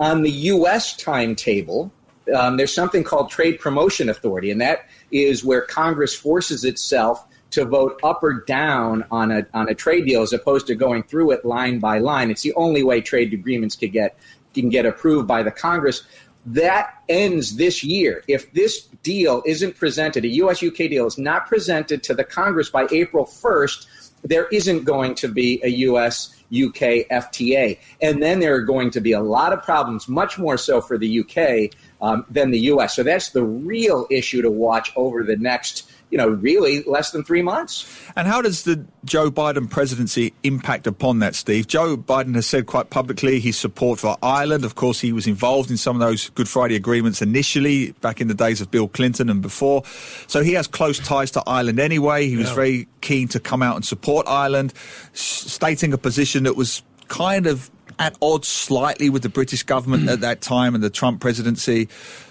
On 0.00 0.22
the 0.22 0.30
US 0.30 0.96
timetable, 0.96 1.92
um, 2.34 2.56
there's 2.56 2.74
something 2.74 3.02
called 3.02 3.30
Trade 3.30 3.58
Promotion 3.60 4.08
Authority, 4.08 4.50
and 4.50 4.60
that 4.60 4.86
is 5.10 5.44
where 5.44 5.62
Congress 5.62 6.14
forces 6.14 6.64
itself 6.64 7.26
to 7.50 7.64
vote 7.64 7.98
up 8.02 8.22
or 8.22 8.44
down 8.44 9.04
on 9.10 9.30
a 9.30 9.46
on 9.52 9.68
a 9.68 9.74
trade 9.74 10.06
deal 10.06 10.22
as 10.22 10.32
opposed 10.32 10.66
to 10.68 10.74
going 10.74 11.02
through 11.02 11.32
it 11.32 11.44
line 11.44 11.78
by 11.78 11.98
line. 11.98 12.30
It's 12.30 12.42
the 12.42 12.54
only 12.54 12.82
way 12.82 13.00
trade 13.00 13.32
agreements 13.32 13.76
can 13.76 13.90
get 13.90 14.16
can 14.54 14.68
get 14.68 14.86
approved 14.86 15.26
by 15.26 15.42
the 15.42 15.50
Congress. 15.50 16.02
That 16.46 17.02
ends 17.08 17.56
this 17.56 17.84
year. 17.84 18.24
If 18.26 18.52
this 18.52 18.86
deal 19.02 19.42
isn't 19.44 19.76
presented, 19.76 20.24
a 20.24 20.28
US 20.28 20.62
UK 20.62 20.76
deal 20.76 21.06
is 21.06 21.18
not 21.18 21.46
presented 21.46 22.02
to 22.04 22.14
the 22.14 22.24
Congress 22.24 22.70
by 22.70 22.86
April 22.90 23.26
1st, 23.26 24.10
there 24.22 24.46
isn't 24.48 24.84
going 24.84 25.14
to 25.16 25.28
be 25.28 25.60
a 25.62 25.68
US 25.68 26.34
UK 26.52 27.06
FTA. 27.10 27.78
And 28.00 28.22
then 28.22 28.40
there 28.40 28.54
are 28.54 28.62
going 28.62 28.90
to 28.90 29.00
be 29.00 29.12
a 29.12 29.20
lot 29.20 29.52
of 29.52 29.62
problems, 29.62 30.08
much 30.08 30.38
more 30.38 30.58
so 30.58 30.80
for 30.80 30.98
the 30.98 31.20
UK 31.20 31.76
um, 32.00 32.24
than 32.30 32.50
the 32.50 32.60
U.S. 32.60 32.96
So 32.96 33.02
that's 33.02 33.30
the 33.30 33.44
real 33.44 34.06
issue 34.10 34.42
to 34.42 34.50
watch 34.50 34.92
over 34.96 35.22
the 35.22 35.36
next, 35.36 35.89
you 36.10 36.18
know, 36.18 36.28
really 36.28 36.82
less 36.84 37.12
than 37.12 37.24
three 37.24 37.42
months. 37.42 37.86
And 38.16 38.26
how 38.26 38.42
does 38.42 38.64
the 38.64 38.84
Joe 39.04 39.30
Biden 39.30 39.70
presidency 39.70 40.34
impact 40.42 40.86
upon 40.86 41.20
that, 41.20 41.34
Steve? 41.34 41.66
Joe 41.68 41.96
Biden 41.96 42.34
has 42.34 42.46
said 42.46 42.66
quite 42.66 42.90
publicly 42.90 43.38
his 43.38 43.56
support 43.56 44.00
for 44.00 44.16
Ireland. 44.22 44.64
Of 44.64 44.74
course, 44.74 45.00
he 45.00 45.12
was 45.12 45.26
involved 45.26 45.70
in 45.70 45.76
some 45.76 45.94
of 45.96 46.00
those 46.00 46.28
Good 46.30 46.48
Friday 46.48 46.74
agreements 46.74 47.22
initially 47.22 47.92
back 48.00 48.20
in 48.20 48.28
the 48.28 48.34
days 48.34 48.60
of 48.60 48.70
Bill 48.70 48.88
Clinton 48.88 49.30
and 49.30 49.40
before. 49.40 49.84
So 50.26 50.42
he 50.42 50.52
has 50.54 50.66
close 50.66 50.98
ties 50.98 51.30
to 51.32 51.42
Ireland 51.46 51.78
anyway. 51.78 52.26
He 52.26 52.36
was 52.36 52.48
yeah. 52.48 52.54
very 52.54 52.88
keen 53.00 53.28
to 53.28 53.40
come 53.40 53.62
out 53.62 53.76
and 53.76 53.84
support 53.84 54.26
Ireland, 54.26 54.74
stating 55.12 55.92
a 55.92 55.98
position 55.98 56.44
that 56.44 56.56
was 56.56 56.82
kind 57.08 57.46
of 57.46 57.70
at 57.98 58.16
odds 58.22 58.48
slightly 58.48 59.10
with 59.10 59.22
the 59.22 59.28
British 59.28 59.62
government 59.62 60.08
at 60.08 60.20
that 60.20 60.40
time 60.40 60.74
and 60.74 60.82
the 60.82 60.90
Trump 60.90 61.20
presidency. 61.20 61.88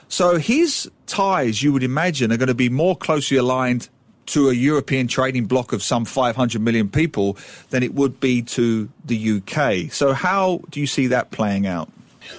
So 0.09 0.37
his 0.37 0.89
ties, 1.07 1.63
you 1.63 1.71
would 1.71 1.83
imagine, 1.83 2.31
are 2.31 2.37
going 2.37 2.47
to 2.47 2.53
be 2.53 2.69
more 2.69 2.97
closely 2.97 3.37
aligned 3.37 3.89
to 4.27 4.49
a 4.49 4.53
European 4.53 5.07
trading 5.07 5.45
bloc 5.45 5.73
of 5.73 5.81
some 5.81 6.05
500 6.05 6.61
million 6.61 6.89
people 6.89 7.37
than 7.69 7.81
it 7.81 7.93
would 7.95 8.19
be 8.19 8.41
to 8.43 8.89
the 9.05 9.37
UK. 9.37 9.91
So 9.91 10.13
how 10.13 10.61
do 10.69 10.79
you 10.79 10.87
see 10.87 11.07
that 11.07 11.31
playing 11.31 11.65
out? 11.65 11.89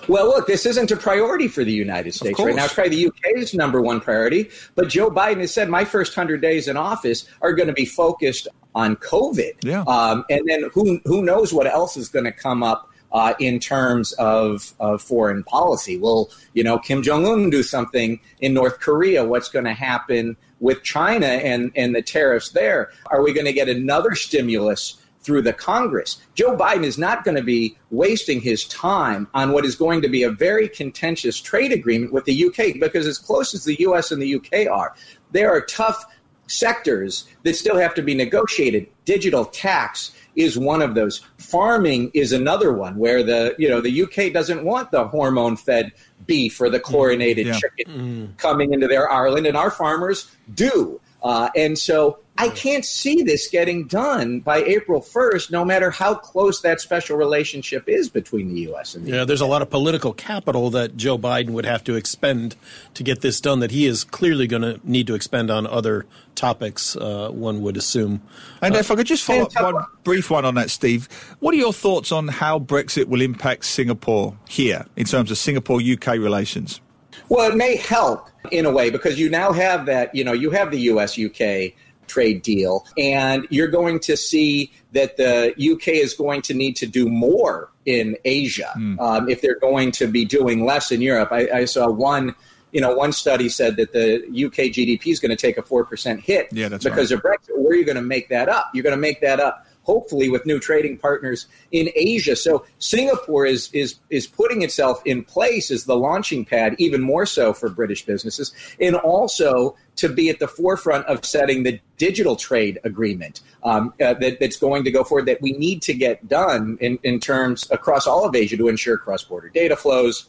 Well, 0.09 0.27
look, 0.27 0.47
this 0.47 0.67
isn't 0.67 0.91
a 0.91 0.97
priority 0.97 1.49
for 1.49 1.65
the 1.65 1.73
United 1.73 2.15
States 2.15 2.39
right 2.39 2.55
now. 2.55 2.65
It's 2.65 2.75
probably 2.75 3.05
the 3.05 3.09
UK's 3.09 3.55
number 3.55 3.81
one 3.81 4.01
priority. 4.01 4.51
But 4.75 4.89
Joe 4.89 5.11
Biden 5.11 5.41
has 5.41 5.53
said 5.53 5.69
my 5.69 5.85
first 5.85 6.17
100 6.17 6.41
days 6.41 6.69
in 6.69 6.77
office 6.77 7.27
are 7.41 7.53
going 7.53 7.67
to 7.67 7.73
be 7.73 7.87
focused 7.87 8.47
on 8.75 8.97
COVID. 8.97 9.53
Yeah. 9.63 9.83
Um, 9.83 10.25
and 10.31 10.49
then 10.49 10.71
who, 10.73 11.01
who 11.05 11.23
knows 11.23 11.53
what 11.53 11.67
else 11.67 11.97
is 11.97 12.09
going 12.09 12.25
to 12.25 12.33
come 12.33 12.63
up 12.63 12.90
uh, 13.13 13.35
in 13.39 13.59
terms 13.59 14.13
of, 14.13 14.75
of 14.81 15.03
foreign 15.03 15.43
policy. 15.45 15.97
Will 15.97 16.31
you 16.55 16.65
know 16.65 16.79
Kim 16.79 17.03
Jong 17.03 17.27
Un 17.27 17.51
do 17.51 17.63
something 17.63 18.21
in 18.41 18.55
North 18.55 18.81
Korea? 18.81 19.25
What's 19.25 19.49
going 19.49 19.65
to 19.65 19.75
happen 19.75 20.37
with 20.61 20.83
China 20.83 21.27
and 21.27 21.73
and 21.75 21.95
the 21.95 22.03
tariffs 22.03 22.51
there? 22.51 22.91
Are 23.07 23.23
we 23.23 23.33
going 23.33 23.47
to 23.47 23.53
get 23.53 23.69
another 23.69 24.15
stimulus? 24.15 24.97
Through 25.23 25.43
the 25.43 25.53
Congress. 25.53 26.19
Joe 26.35 26.57
Biden 26.57 26.83
is 26.83 26.97
not 26.97 27.25
going 27.25 27.37
to 27.37 27.43
be 27.43 27.77
wasting 27.91 28.41
his 28.41 28.65
time 28.65 29.29
on 29.35 29.53
what 29.53 29.67
is 29.67 29.77
going 29.77 30.01
to 30.01 30.09
be 30.09 30.23
a 30.23 30.31
very 30.31 30.67
contentious 30.67 31.39
trade 31.39 31.73
agreement 31.73 32.11
with 32.11 32.25
the 32.25 32.47
UK 32.47 32.81
because, 32.81 33.07
as 33.07 33.19
close 33.19 33.53
as 33.55 33.65
the 33.65 33.77
US 33.81 34.13
and 34.13 34.23
the 34.23 34.37
UK 34.37 34.67
are, 34.67 34.95
there 35.31 35.55
are 35.55 35.61
tough 35.61 36.07
sectors 36.51 37.27
that 37.45 37.55
still 37.55 37.77
have 37.77 37.95
to 37.95 38.03
be 38.03 38.15
negotiated. 38.15 38.87
Digital 39.05 39.45
tax, 39.45 40.13
is 40.37 40.59
one 40.59 40.83
of 40.83 40.95
those. 40.95 41.23
Farming 41.39 42.11
is 42.15 42.33
another 42.33 42.73
one 42.73 42.97
where 42.97 43.23
the 43.23 43.55
you 43.59 43.69
know 43.69 43.81
the 43.81 44.03
UK 44.03 44.33
doesn't 44.33 44.65
want 44.65 44.91
the 44.91 45.07
hormone 45.09 45.57
fed 45.57 45.93
beef 46.27 46.61
or 46.61 46.71
the 46.71 46.81
chlorinated 46.81 47.47
mm, 47.47 47.53
yeah. 47.53 47.59
chicken 47.59 47.87
mm. 47.87 48.39
coming 48.39 48.73
into 48.73 48.87
their 48.87 49.11
Ireland, 49.11 49.47
and 49.47 49.57
our 49.57 49.71
farmers 49.71 50.31
do. 50.55 51.01
Uh, 51.23 51.51
and 51.55 51.79
so 51.79 52.19
I 52.39 52.49
can't 52.49 52.87
see 52.87 53.23
this 53.23 53.49
getting 53.49 53.87
done 53.87 54.41
by 54.41 54.63
April 54.63 55.03
1st, 55.03 55.51
no 55.51 55.63
matter 55.63 55.91
how 55.91 56.15
close 56.15 56.63
that 56.63 56.81
special 56.81 57.19
relationship 57.19 57.85
is 57.87 58.09
between 58.09 58.55
the 58.55 58.61
U.S. 58.63 58.95
and 58.95 59.05
the 59.05 59.11
Yeah, 59.11 59.25
there's 59.25 59.43
a 59.43 59.47
lot 59.47 59.61
of 59.61 59.69
political 59.69 60.15
capital 60.15 60.71
that 60.71 60.97
Joe 60.97 61.19
Biden 61.19 61.51
would 61.51 61.67
have 61.67 61.85
to 61.85 61.97
expend 61.97 62.57
to 62.95 63.03
get 63.03 63.21
this 63.21 63.43
done 63.43 63.61
that 63.61 63.71
he 63.71 63.85
is 63.85 64.05
clearly 64.05 64.47
going 64.47 64.63
to 64.63 64.81
need 64.85 65.07
to 65.09 65.15
expend 65.15 65.51
on 65.51 65.67
other 65.67 66.07
topics, 66.35 66.97
uh, 66.97 67.29
one 67.31 67.61
would 67.61 67.77
assume. 67.77 68.23
And 68.63 68.75
uh, 68.75 68.79
if 68.79 68.91
I 68.91 68.95
could 68.95 69.07
just 69.07 69.25
follow 69.25 69.43
up 69.43 69.75
one 69.75 69.85
brief 70.05 70.31
one 70.31 70.47
on 70.47 70.55
that, 70.55 70.71
Steve. 70.71 71.09
What 71.41 71.53
are 71.53 71.59
your 71.59 71.75
thoughts 71.75 72.11
on 72.11 72.29
how 72.29 72.59
Brexit 72.59 73.05
will 73.05 73.21
impact 73.21 73.67
Singapore 73.67 74.35
here 74.49 74.87
in 74.97 75.05
terms 75.05 75.31
of 75.31 75.37
Singapore 75.37 75.81
UK 75.83 76.15
relations? 76.15 76.81
Well, 77.29 77.51
it 77.51 77.57
may 77.57 77.77
help 77.77 78.29
in 78.51 78.67
a 78.67 78.71
way 78.71 78.91
because 78.91 79.19
you 79.19 79.31
now 79.31 79.53
have 79.53 79.87
that, 79.87 80.15
you 80.15 80.25
know, 80.25 80.33
you 80.33 80.51
have 80.51 80.71
the 80.71 80.81
US 80.93 81.19
UK 81.19 81.73
trade 82.07 82.43
deal, 82.43 82.85
and 82.99 83.47
you're 83.51 83.69
going 83.69 84.01
to 84.01 84.17
see 84.17 84.73
that 84.93 85.17
the 85.17 85.55
UK 85.57 85.89
is 85.89 86.13
going 86.13 86.43
to 86.43 86.55
need 86.55 86.75
to 86.77 86.87
do 86.87 87.09
more 87.09 87.71
in 87.87 88.17
Asia 88.25 88.73
mm. 88.77 88.99
um, 89.01 89.29
if 89.29 89.41
they're 89.41 89.59
going 89.59 89.93
to 89.93 90.07
be 90.07 90.25
doing 90.25 90.65
less 90.65 90.91
in 90.91 91.01
Europe. 91.01 91.31
I, 91.33 91.49
I, 91.51 91.65
saw 91.65 91.89
one. 91.89 92.35
You 92.73 92.81
know, 92.81 92.95
one 92.95 93.13
study 93.13 93.49
said 93.49 93.77
that 93.77 93.93
the 93.93 94.23
UK 94.27 94.71
GDP 94.71 95.09
is 95.09 95.19
going 95.19 95.31
to 95.31 95.37
take 95.37 95.59
a 95.59 95.63
four 95.63 95.85
percent 95.85 96.21
hit 96.21 96.49
yeah, 96.53 96.69
because 96.69 97.11
right. 97.11 97.19
of 97.19 97.23
Brexit. 97.23 97.57
Where 97.57 97.73
are 97.73 97.75
you 97.75 97.85
going 97.85 97.97
to 97.97 98.03
make 98.03 98.29
that 98.29 98.49
up? 98.49 98.71
You're 98.75 98.85
going 98.85 98.95
to 98.95 99.01
make 99.01 99.21
that 99.23 99.41
up 99.41 99.67
hopefully 99.91 100.29
with 100.29 100.47
new 100.47 100.61
trading 100.61 100.97
partners 100.97 101.47
in 101.73 101.91
Asia. 101.97 102.37
So 102.37 102.65
Singapore 102.79 103.45
is 103.45 103.69
is 103.73 103.97
is 104.09 104.25
putting 104.29 104.63
itself 104.63 105.03
in 105.05 105.25
place 105.25 105.69
as 105.73 105.85
the 105.85 105.97
launching 105.97 106.45
pad, 106.45 106.77
even 106.79 107.01
more 107.03 107.27
so 107.27 107.53
for 107.53 107.69
British 107.69 108.07
businesses, 108.07 108.53
and 108.81 108.95
also 108.95 109.77
to 109.97 110.09
be 110.09 110.31
at 110.31 110.39
the 110.39 110.47
forefront 110.47 111.05
of 111.07 111.25
setting 111.25 111.65
the 111.65 111.81
digital 111.99 112.37
trade 112.37 112.79
agreement 112.85 113.41
um, 113.65 113.93
uh, 114.01 114.15
that, 114.15 114.39
that's 114.39 114.57
going 114.57 114.85
to 114.85 114.93
go 114.93 115.03
forward 115.03 115.27
that 115.27 115.43
we 115.43 115.53
need 115.53 115.83
to 115.83 115.93
get 115.93 116.27
done 116.29 116.79
in, 116.81 116.99
in 117.03 117.19
terms 117.19 117.69
across 117.71 118.07
all 118.07 118.25
of 118.25 118.35
Asia 118.35 118.57
to 118.57 118.69
ensure 118.69 118.97
cross-border 118.97 119.49
data 119.49 119.77
flows. 119.77 120.29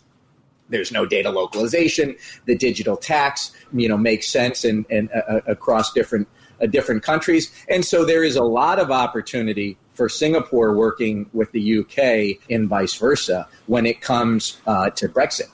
There's 0.69 0.91
no 0.91 1.05
data 1.05 1.29
localization. 1.29 2.15
The 2.45 2.57
digital 2.57 2.97
tax, 2.97 3.51
you 3.73 3.87
know, 3.87 3.97
makes 3.97 4.27
sense 4.27 4.65
and 4.65 4.85
and 4.89 5.09
uh, 5.11 5.33
uh 5.33 5.41
across 5.55 5.93
different 5.93 6.27
different 6.67 7.03
countries. 7.03 7.51
And 7.69 7.83
so 7.85 8.05
there 8.05 8.23
is 8.23 8.35
a 8.35 8.43
lot 8.43 8.79
of 8.79 8.91
opportunity 8.91 9.77
for 9.93 10.09
Singapore 10.09 10.73
working 10.73 11.29
with 11.33 11.51
the 11.51 11.79
UK 11.79 12.39
and 12.49 12.67
vice 12.67 12.95
versa 12.95 13.47
when 13.67 13.85
it 13.85 14.01
comes 14.01 14.59
uh, 14.65 14.89
to 14.91 15.07
Brexit. 15.07 15.49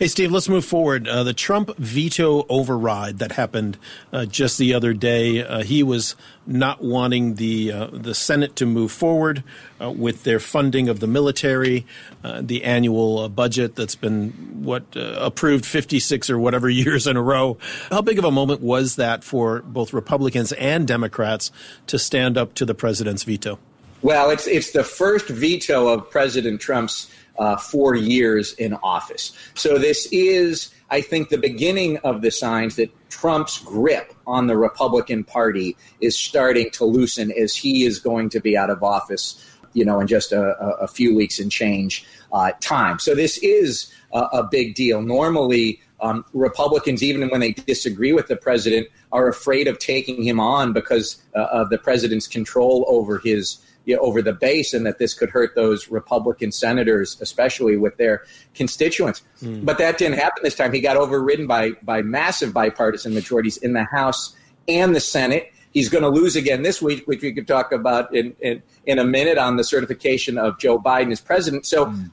Hey, 0.00 0.08
Steve, 0.08 0.32
let's 0.32 0.48
move 0.48 0.64
forward. 0.64 1.06
Uh, 1.06 1.24
the 1.24 1.34
Trump 1.34 1.76
veto 1.76 2.46
override 2.48 3.18
that 3.18 3.32
happened 3.32 3.76
uh, 4.14 4.24
just 4.24 4.56
the 4.56 4.72
other 4.72 4.94
day, 4.94 5.44
uh, 5.44 5.62
he 5.62 5.82
was 5.82 6.16
not 6.46 6.82
wanting 6.82 7.34
the, 7.34 7.70
uh, 7.70 7.86
the 7.92 8.14
Senate 8.14 8.56
to 8.56 8.64
move 8.64 8.92
forward 8.92 9.44
uh, 9.78 9.90
with 9.90 10.24
their 10.24 10.40
funding 10.40 10.88
of 10.88 11.00
the 11.00 11.06
military, 11.06 11.84
uh, 12.24 12.40
the 12.42 12.64
annual 12.64 13.28
budget 13.28 13.76
that's 13.76 13.94
been, 13.94 14.30
what, 14.64 14.84
approved 14.96 15.66
56 15.66 16.30
or 16.30 16.38
whatever 16.38 16.70
years 16.70 17.06
in 17.06 17.18
a 17.18 17.22
row. 17.22 17.58
How 17.90 18.00
big 18.00 18.18
of 18.18 18.24
a 18.24 18.30
moment 18.30 18.62
was 18.62 18.96
that 18.96 19.22
for 19.22 19.60
both 19.60 19.92
Republicans 19.92 20.52
and 20.52 20.88
Democrats 20.88 21.52
to 21.88 21.98
stand 21.98 22.38
up 22.38 22.54
to 22.54 22.64
the 22.64 22.74
president's 22.74 23.24
veto? 23.24 23.58
Well, 24.02 24.30
it's, 24.30 24.46
it's 24.46 24.70
the 24.70 24.84
first 24.84 25.28
veto 25.28 25.88
of 25.88 26.10
President 26.10 26.60
Trump's 26.60 27.10
uh, 27.38 27.56
four 27.56 27.94
years 27.94 28.54
in 28.54 28.74
office. 28.82 29.32
So 29.54 29.78
this 29.78 30.08
is, 30.10 30.74
I 30.90 31.00
think, 31.02 31.28
the 31.28 31.38
beginning 31.38 31.98
of 31.98 32.22
the 32.22 32.30
signs 32.30 32.76
that 32.76 32.90
Trump's 33.10 33.58
grip 33.58 34.14
on 34.26 34.46
the 34.46 34.56
Republican 34.56 35.24
Party 35.24 35.76
is 36.00 36.18
starting 36.18 36.70
to 36.72 36.84
loosen 36.84 37.30
as 37.32 37.54
he 37.54 37.84
is 37.84 37.98
going 37.98 38.30
to 38.30 38.40
be 38.40 38.56
out 38.56 38.70
of 38.70 38.82
office, 38.82 39.44
you 39.74 39.84
know, 39.84 40.00
in 40.00 40.06
just 40.06 40.32
a, 40.32 40.56
a 40.78 40.88
few 40.88 41.14
weeks 41.14 41.38
and 41.38 41.52
change 41.52 42.06
uh, 42.32 42.52
time. 42.60 42.98
So 42.98 43.14
this 43.14 43.38
is 43.38 43.92
a, 44.12 44.20
a 44.32 44.48
big 44.50 44.74
deal. 44.74 45.02
Normally, 45.02 45.80
um, 46.00 46.24
Republicans, 46.32 47.02
even 47.02 47.28
when 47.28 47.40
they 47.40 47.52
disagree 47.52 48.14
with 48.14 48.28
the 48.28 48.36
president, 48.36 48.88
are 49.12 49.28
afraid 49.28 49.68
of 49.68 49.78
taking 49.78 50.22
him 50.22 50.40
on 50.40 50.72
because 50.72 51.22
uh, 51.34 51.40
of 51.52 51.68
the 51.68 51.78
president's 51.78 52.26
control 52.26 52.86
over 52.88 53.18
his 53.18 53.58
you 53.84 53.96
know, 53.96 54.02
over 54.02 54.22
the 54.22 54.32
base 54.32 54.74
and 54.74 54.86
that 54.86 54.98
this 54.98 55.14
could 55.14 55.30
hurt 55.30 55.54
those 55.54 55.88
Republican 55.88 56.52
senators, 56.52 57.18
especially 57.20 57.76
with 57.76 57.96
their 57.96 58.24
constituents. 58.54 59.22
Mm. 59.42 59.64
But 59.64 59.78
that 59.78 59.98
didn't 59.98 60.18
happen 60.18 60.42
this 60.42 60.54
time. 60.54 60.72
He 60.72 60.80
got 60.80 60.96
overridden 60.96 61.46
by, 61.46 61.72
by 61.82 62.02
massive 62.02 62.52
bipartisan 62.52 63.14
majorities 63.14 63.56
in 63.56 63.72
the 63.72 63.84
House 63.84 64.36
and 64.68 64.94
the 64.94 65.00
Senate. 65.00 65.52
He's 65.72 65.88
going 65.88 66.02
to 66.02 66.10
lose 66.10 66.36
again 66.36 66.62
this 66.62 66.82
week, 66.82 67.06
which 67.06 67.22
we 67.22 67.32
could 67.32 67.46
talk 67.46 67.72
about 67.72 68.14
in, 68.14 68.34
in, 68.40 68.62
in 68.86 68.98
a 68.98 69.04
minute 69.04 69.38
on 69.38 69.56
the 69.56 69.64
certification 69.64 70.36
of 70.36 70.58
Joe 70.58 70.78
Biden 70.78 71.12
as 71.12 71.20
president. 71.20 71.66
So 71.66 71.86
mm 71.86 72.10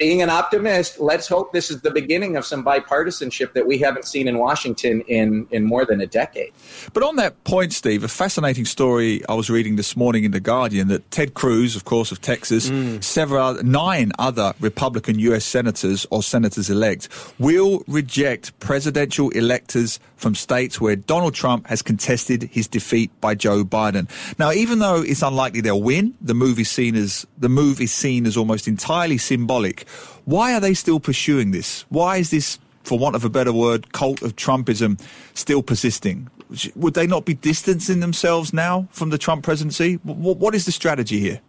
being 0.00 0.22
an 0.22 0.30
optimist, 0.30 0.98
let's 0.98 1.28
hope 1.28 1.52
this 1.52 1.70
is 1.70 1.82
the 1.82 1.90
beginning 1.90 2.34
of 2.34 2.46
some 2.46 2.64
bipartisanship 2.64 3.52
that 3.52 3.66
we 3.66 3.76
haven't 3.76 4.06
seen 4.06 4.26
in 4.26 4.38
Washington 4.38 5.02
in, 5.02 5.46
in 5.50 5.62
more 5.62 5.84
than 5.84 6.00
a 6.00 6.06
decade. 6.06 6.52
But 6.94 7.02
on 7.02 7.16
that 7.16 7.44
point, 7.44 7.74
Steve, 7.74 8.02
a 8.02 8.08
fascinating 8.08 8.64
story 8.64 9.22
I 9.28 9.34
was 9.34 9.50
reading 9.50 9.76
this 9.76 9.98
morning 9.98 10.24
in 10.24 10.30
The 10.30 10.40
Guardian 10.40 10.88
that 10.88 11.08
Ted 11.10 11.34
Cruz, 11.34 11.76
of 11.76 11.84
course, 11.84 12.10
of 12.12 12.22
Texas, 12.22 12.70
mm. 12.70 13.04
several, 13.04 13.62
nine 13.62 14.10
other 14.18 14.54
Republican 14.58 15.18
U.S. 15.18 15.44
senators 15.44 16.06
or 16.10 16.22
senators 16.22 16.70
elect 16.70 17.10
will 17.38 17.84
reject 17.86 18.58
presidential 18.58 19.28
electors 19.30 20.00
from 20.20 20.34
states 20.34 20.80
where 20.80 20.96
Donald 20.96 21.34
Trump 21.34 21.66
has 21.66 21.80
contested 21.80 22.42
his 22.44 22.68
defeat 22.68 23.10
by 23.20 23.34
Joe 23.34 23.64
Biden. 23.64 24.08
Now, 24.38 24.52
even 24.52 24.78
though 24.78 25.02
it's 25.02 25.22
unlikely 25.22 25.62
they'll 25.62 25.82
win, 25.82 26.14
the 26.20 26.34
move 26.34 26.58
is 26.58 26.70
seen 26.70 26.94
as 26.94 27.26
the 27.38 27.48
move 27.48 27.80
is 27.80 27.92
seen 27.92 28.26
as 28.26 28.36
almost 28.36 28.68
entirely 28.68 29.16
symbolic. 29.16 29.88
Why 30.26 30.52
are 30.54 30.60
they 30.60 30.74
still 30.74 31.00
pursuing 31.00 31.52
this? 31.52 31.86
Why 31.88 32.18
is 32.18 32.30
this, 32.30 32.58
for 32.84 32.98
want 32.98 33.16
of 33.16 33.24
a 33.24 33.30
better 33.30 33.52
word, 33.52 33.92
cult 33.92 34.20
of 34.20 34.36
Trumpism 34.36 35.00
still 35.32 35.62
persisting? 35.62 36.28
Would 36.76 36.94
they 36.94 37.06
not 37.06 37.24
be 37.24 37.34
distancing 37.34 38.00
themselves 38.00 38.52
now 38.52 38.88
from 38.90 39.10
the 39.10 39.18
Trump 39.18 39.42
presidency? 39.42 39.94
What 40.04 40.54
is 40.54 40.66
the 40.66 40.72
strategy 40.72 41.18
here? 41.18 41.40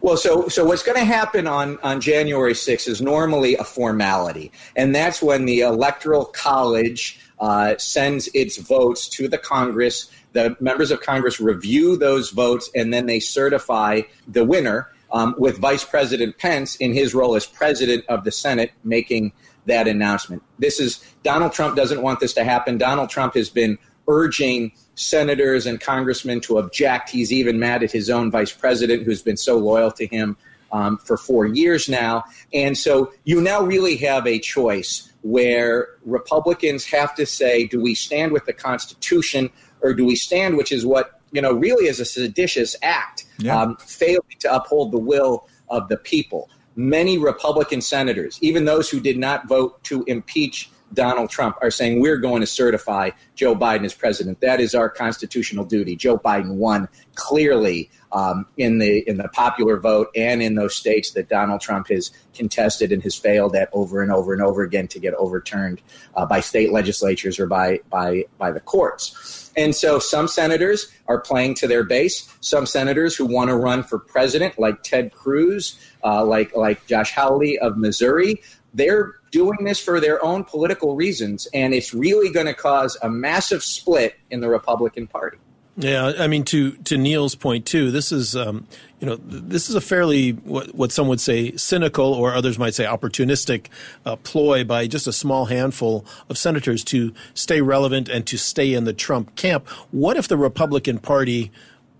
Well, 0.00 0.16
so 0.16 0.48
so 0.48 0.64
what's 0.64 0.82
going 0.82 0.98
to 0.98 1.04
happen 1.04 1.46
on 1.46 1.78
on 1.82 2.00
January 2.00 2.52
6th 2.52 2.86
is 2.86 3.00
normally 3.00 3.56
a 3.56 3.64
formality, 3.64 4.52
and 4.76 4.94
that's 4.94 5.22
when 5.22 5.46
the 5.46 5.60
Electoral 5.60 6.26
College 6.26 7.18
uh, 7.38 7.76
sends 7.78 8.28
its 8.34 8.56
votes 8.56 9.08
to 9.08 9.28
the 9.28 9.38
Congress. 9.38 10.10
The 10.32 10.56
members 10.60 10.90
of 10.90 11.00
Congress 11.00 11.40
review 11.40 11.96
those 11.96 12.30
votes, 12.30 12.70
and 12.74 12.92
then 12.92 13.06
they 13.06 13.20
certify 13.20 14.02
the 14.28 14.44
winner 14.44 14.88
um, 15.12 15.34
with 15.38 15.58
Vice 15.58 15.84
President 15.84 16.38
Pence 16.38 16.76
in 16.76 16.92
his 16.92 17.14
role 17.14 17.36
as 17.36 17.46
president 17.46 18.04
of 18.08 18.24
the 18.24 18.32
Senate 18.32 18.72
making 18.84 19.32
that 19.66 19.88
announcement. 19.88 20.42
This 20.58 20.80
is 20.80 21.04
Donald 21.22 21.52
Trump 21.52 21.76
doesn't 21.76 22.02
want 22.02 22.20
this 22.20 22.32
to 22.34 22.44
happen. 22.44 22.78
Donald 22.78 23.10
Trump 23.10 23.34
has 23.34 23.50
been 23.50 23.78
urging 24.08 24.72
senators 24.94 25.66
and 25.66 25.80
congressmen 25.80 26.40
to 26.40 26.58
object. 26.58 27.10
He's 27.10 27.32
even 27.32 27.58
mad 27.58 27.82
at 27.82 27.90
his 27.90 28.08
own 28.08 28.30
vice 28.30 28.52
president, 28.52 29.02
who's 29.02 29.22
been 29.22 29.36
so 29.36 29.58
loyal 29.58 29.90
to 29.92 30.06
him 30.06 30.36
um, 30.72 30.98
for 30.98 31.16
four 31.16 31.46
years 31.46 31.88
now. 31.88 32.24
And 32.52 32.76
so 32.76 33.12
you 33.24 33.40
now 33.40 33.62
really 33.62 33.96
have 33.98 34.26
a 34.26 34.38
choice 34.38 35.12
where 35.26 35.88
Republicans 36.04 36.84
have 36.84 37.14
to 37.14 37.26
say, 37.26 37.66
do 37.66 37.80
we 37.80 37.94
stand 37.94 38.32
with 38.32 38.46
the 38.46 38.52
Constitution 38.52 39.50
or 39.80 39.92
do 39.92 40.04
we 40.04 40.16
stand, 40.16 40.56
which 40.56 40.72
is 40.72 40.86
what 40.86 41.16
you 41.32 41.42
know, 41.42 41.52
really 41.52 41.86
is 41.86 42.00
a 42.00 42.04
seditious 42.04 42.76
act, 42.82 43.26
yeah. 43.38 43.60
um, 43.60 43.76
failing 43.76 44.22
to 44.38 44.54
uphold 44.54 44.92
the 44.92 44.98
will 44.98 45.48
of 45.68 45.88
the 45.88 45.96
people. 45.96 46.48
Many 46.76 47.18
Republican 47.18 47.80
senators, 47.80 48.38
even 48.40 48.64
those 48.64 48.88
who 48.88 49.00
did 49.00 49.18
not 49.18 49.48
vote 49.48 49.82
to 49.84 50.04
impeach 50.06 50.70
Donald 50.94 51.30
Trump, 51.30 51.56
are 51.62 51.70
saying 51.70 52.00
we're 52.00 52.18
going 52.18 52.40
to 52.40 52.46
certify 52.46 53.10
Joe 53.34 53.54
Biden 53.54 53.84
as 53.84 53.94
president. 53.94 54.40
That 54.40 54.60
is 54.60 54.74
our 54.74 54.88
constitutional 54.88 55.64
duty. 55.64 55.96
Joe 55.96 56.18
Biden 56.18 56.54
won 56.54 56.88
clearly 57.16 57.90
um, 58.12 58.46
in 58.56 58.78
the 58.78 59.08
in 59.08 59.16
the 59.16 59.28
popular 59.28 59.78
vote 59.78 60.08
and 60.14 60.42
in 60.42 60.54
those 60.54 60.74
states 60.74 61.12
that 61.12 61.28
Donald 61.28 61.60
Trump 61.60 61.88
has 61.88 62.10
contested 62.34 62.92
and 62.92 63.02
has 63.02 63.16
failed 63.16 63.54
at 63.56 63.68
over 63.72 64.02
and 64.02 64.12
over 64.12 64.32
and 64.32 64.42
over 64.42 64.62
again 64.62 64.88
to 64.88 64.98
get 64.98 65.14
overturned 65.14 65.82
uh, 66.14 66.26
by 66.26 66.40
state 66.40 66.72
legislatures 66.72 67.38
or 67.38 67.46
by 67.46 67.80
by 67.90 68.24
by 68.38 68.50
the 68.50 68.60
courts. 68.60 69.50
And 69.56 69.74
so 69.74 69.98
some 69.98 70.28
senators 70.28 70.92
are 71.06 71.18
playing 71.18 71.54
to 71.56 71.66
their 71.66 71.82
base. 71.82 72.30
Some 72.40 72.66
senators 72.66 73.16
who 73.16 73.24
want 73.24 73.48
to 73.48 73.56
run 73.56 73.82
for 73.82 73.98
president, 73.98 74.58
like 74.58 74.82
Ted 74.82 75.12
Cruz, 75.12 75.80
uh, 76.04 76.24
like 76.24 76.54
like 76.54 76.86
Josh 76.86 77.12
Hawley 77.12 77.58
of 77.58 77.76
Missouri, 77.76 78.42
they're 78.74 79.14
doing 79.30 79.64
this 79.64 79.80
for 79.80 80.00
their 80.00 80.22
own 80.22 80.44
political 80.44 80.94
reasons, 80.94 81.48
and 81.52 81.74
it's 81.74 81.92
really 81.92 82.30
going 82.30 82.46
to 82.46 82.54
cause 82.54 82.96
a 83.02 83.08
massive 83.08 83.62
split 83.62 84.14
in 84.30 84.40
the 84.40 84.48
Republican 84.48 85.06
Party. 85.06 85.38
Yeah, 85.78 86.14
I 86.18 86.26
mean 86.26 86.44
to 86.44 86.72
to 86.72 86.96
Neil's 86.96 87.34
point 87.34 87.66
too. 87.66 87.90
This 87.90 88.10
is 88.10 88.34
um, 88.34 88.66
you 88.98 89.06
know 89.06 89.16
this 89.16 89.68
is 89.68 89.74
a 89.74 89.80
fairly 89.80 90.30
what, 90.30 90.74
what 90.74 90.90
some 90.90 91.06
would 91.08 91.20
say 91.20 91.54
cynical 91.56 92.14
or 92.14 92.32
others 92.32 92.58
might 92.58 92.74
say 92.74 92.84
opportunistic 92.84 93.66
uh, 94.06 94.16
ploy 94.16 94.64
by 94.64 94.86
just 94.86 95.06
a 95.06 95.12
small 95.12 95.44
handful 95.44 96.06
of 96.30 96.38
senators 96.38 96.82
to 96.84 97.12
stay 97.34 97.60
relevant 97.60 98.08
and 98.08 98.26
to 98.26 98.38
stay 98.38 98.72
in 98.72 98.84
the 98.84 98.94
Trump 98.94 99.36
camp. 99.36 99.68
What 99.90 100.16
if 100.16 100.28
the 100.28 100.38
Republican 100.38 100.98
Party 100.98 101.52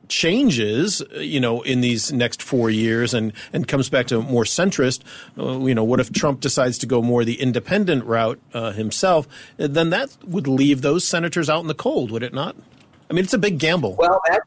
changes, 0.09 1.03
you 1.17 1.41
know, 1.41 1.61
in 1.63 1.83
these 1.83 2.13
next 2.13 2.43
four 2.43 2.71
years 2.71 3.13
and, 3.13 3.33
and 3.53 3.67
comes 3.67 3.91
back 3.91 4.07
to 4.07 4.23
more 4.23 4.45
centrist, 4.45 5.03
uh, 5.37 5.59
you 5.67 5.75
know, 5.75 5.85
what 5.85 6.01
if 6.01 6.13
Trump 6.13 6.41
decides 6.41 6.79
to 6.79 6.87
go 6.87 7.03
more 7.03 7.25
the 7.25 7.41
independent 7.41 8.05
route 8.05 8.39
uh, 8.55 8.71
himself? 8.71 9.27
Then 9.57 9.91
that 9.91 10.17
would 10.25 10.47
leave 10.47 10.83
those 10.83 11.07
senators 11.07 11.51
out 11.51 11.61
in 11.61 11.67
the 11.67 11.75
cold, 11.75 12.11
would 12.11 12.23
it 12.23 12.33
not? 12.33 12.57
I 13.09 13.15
mean, 13.15 13.25
it's 13.25 13.35
a 13.35 13.39
big 13.39 13.59
gamble. 13.59 13.95
Well, 13.97 14.21
that 14.29 14.43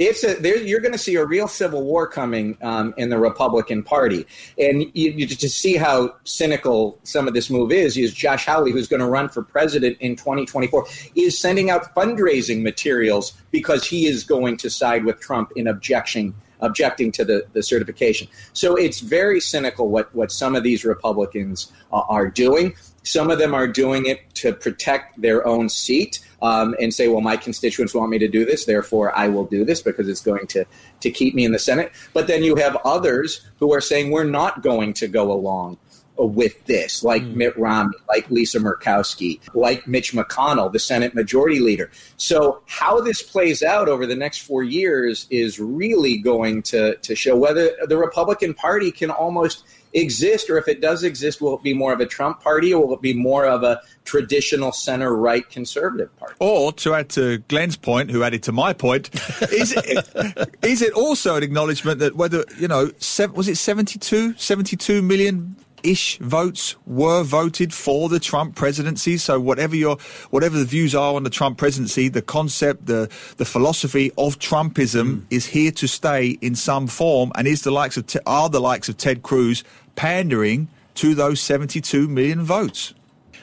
it's 0.00 0.24
a 0.24 0.34
there, 0.34 0.56
you're 0.56 0.80
going 0.80 0.92
to 0.92 0.98
see 0.98 1.16
a 1.16 1.26
real 1.26 1.46
civil 1.46 1.84
war 1.84 2.06
coming 2.06 2.56
um, 2.62 2.94
in 2.96 3.10
the 3.10 3.18
Republican 3.18 3.82
Party, 3.82 4.26
and 4.58 4.80
you, 4.94 5.10
you, 5.10 5.26
to 5.26 5.48
see 5.48 5.76
how 5.76 6.14
cynical 6.24 6.98
some 7.04 7.28
of 7.28 7.34
this 7.34 7.50
move 7.50 7.70
is, 7.70 7.98
is 7.98 8.14
Josh 8.14 8.46
Hawley, 8.46 8.72
who's 8.72 8.88
going 8.88 9.00
to 9.00 9.06
run 9.06 9.28
for 9.28 9.42
president 9.42 9.98
in 10.00 10.16
2024, 10.16 10.86
is 11.16 11.38
sending 11.38 11.68
out 11.68 11.94
fundraising 11.94 12.62
materials 12.62 13.34
because 13.50 13.86
he 13.86 14.06
is 14.06 14.24
going 14.24 14.56
to 14.56 14.70
side 14.70 15.04
with 15.04 15.20
Trump 15.20 15.52
in 15.54 15.66
objection 15.66 16.34
objecting 16.62 17.12
to 17.12 17.24
the, 17.24 17.46
the 17.52 17.62
certification. 17.62 18.28
So 18.52 18.76
it's 18.76 19.00
very 19.00 19.40
cynical 19.40 19.88
what, 19.88 20.14
what 20.14 20.30
some 20.30 20.54
of 20.54 20.62
these 20.62 20.84
Republicans 20.84 21.72
uh, 21.92 22.02
are 22.08 22.28
doing. 22.28 22.74
Some 23.02 23.30
of 23.30 23.38
them 23.38 23.54
are 23.54 23.66
doing 23.66 24.06
it 24.06 24.34
to 24.36 24.52
protect 24.52 25.20
their 25.20 25.46
own 25.46 25.68
seat 25.68 26.20
um, 26.42 26.74
and 26.80 26.92
say, 26.92 27.08
well, 27.08 27.20
my 27.20 27.36
constituents 27.36 27.94
want 27.94 28.10
me 28.10 28.18
to 28.18 28.28
do 28.28 28.44
this, 28.44 28.64
therefore 28.64 29.16
I 29.16 29.28
will 29.28 29.44
do 29.44 29.64
this 29.64 29.82
because 29.82 30.08
it's 30.08 30.22
going 30.22 30.46
to, 30.48 30.64
to 31.00 31.10
keep 31.10 31.34
me 31.34 31.44
in 31.44 31.52
the 31.52 31.58
Senate. 31.58 31.92
But 32.12 32.26
then 32.26 32.42
you 32.42 32.56
have 32.56 32.76
others 32.84 33.46
who 33.58 33.72
are 33.74 33.80
saying, 33.80 34.10
we're 34.10 34.24
not 34.24 34.62
going 34.62 34.92
to 34.94 35.08
go 35.08 35.32
along 35.32 35.78
with 36.26 36.64
this, 36.66 37.02
like 37.02 37.22
mm. 37.22 37.34
Mitt 37.34 37.58
Romney, 37.58 37.96
like 38.08 38.30
Lisa 38.30 38.58
Murkowski, 38.58 39.40
like 39.54 39.86
Mitch 39.86 40.12
McConnell, 40.12 40.72
the 40.72 40.78
Senate 40.78 41.14
Majority 41.14 41.60
Leader. 41.60 41.90
So, 42.16 42.62
how 42.66 43.00
this 43.00 43.22
plays 43.22 43.62
out 43.62 43.88
over 43.88 44.06
the 44.06 44.14
next 44.14 44.38
four 44.38 44.62
years 44.62 45.26
is 45.30 45.58
really 45.58 46.18
going 46.18 46.62
to, 46.64 46.96
to 46.96 47.14
show 47.14 47.36
whether 47.36 47.70
the 47.86 47.96
Republican 47.96 48.54
Party 48.54 48.90
can 48.90 49.10
almost 49.10 49.64
exist, 49.92 50.48
or 50.50 50.58
if 50.58 50.68
it 50.68 50.80
does 50.80 51.02
exist, 51.02 51.40
will 51.40 51.56
it 51.56 51.62
be 51.62 51.74
more 51.74 51.92
of 51.92 52.00
a 52.00 52.06
Trump 52.06 52.40
party 52.40 52.72
or 52.72 52.86
will 52.86 52.94
it 52.94 53.02
be 53.02 53.14
more 53.14 53.46
of 53.46 53.62
a 53.62 53.80
traditional 54.04 54.72
center 54.72 55.14
right 55.16 55.48
conservative 55.50 56.14
party? 56.16 56.34
Or 56.38 56.72
to 56.74 56.94
add 56.94 57.08
to 57.10 57.38
Glenn's 57.48 57.76
point, 57.76 58.10
who 58.10 58.22
added 58.22 58.42
to 58.44 58.52
my 58.52 58.72
point, 58.72 59.10
is 59.52 59.74
it, 59.76 60.48
is 60.62 60.82
it 60.82 60.92
also 60.92 61.36
an 61.36 61.42
acknowledgement 61.42 61.98
that 62.00 62.16
whether, 62.16 62.44
you 62.58 62.68
know, 62.68 62.90
was 63.34 63.48
it 63.48 63.56
72, 63.56 64.34
72 64.34 65.02
million 65.02 65.56
ish 65.82 66.18
votes 66.18 66.76
were 66.86 67.22
voted 67.22 67.72
for 67.72 68.08
the 68.08 68.20
Trump 68.20 68.54
presidency. 68.54 69.16
So 69.16 69.40
whatever 69.40 69.76
your 69.76 69.96
whatever 70.30 70.58
the 70.58 70.64
views 70.64 70.94
are 70.94 71.14
on 71.14 71.22
the 71.22 71.30
Trump 71.30 71.58
presidency, 71.58 72.08
the 72.08 72.22
concept, 72.22 72.86
the 72.86 73.10
the 73.36 73.44
philosophy 73.44 74.10
of 74.18 74.38
Trumpism 74.38 75.04
mm. 75.04 75.24
is 75.30 75.46
here 75.46 75.72
to 75.72 75.86
stay 75.86 76.38
in 76.40 76.54
some 76.54 76.86
form, 76.86 77.32
and 77.34 77.46
is 77.46 77.62
the 77.62 77.70
likes 77.70 77.96
of 77.96 78.04
are 78.26 78.48
the 78.48 78.60
likes 78.60 78.88
of 78.88 78.96
Ted 78.96 79.22
Cruz 79.22 79.64
pandering 79.96 80.68
to 80.94 81.14
those 81.14 81.40
72 81.40 82.08
million 82.08 82.42
votes. 82.42 82.94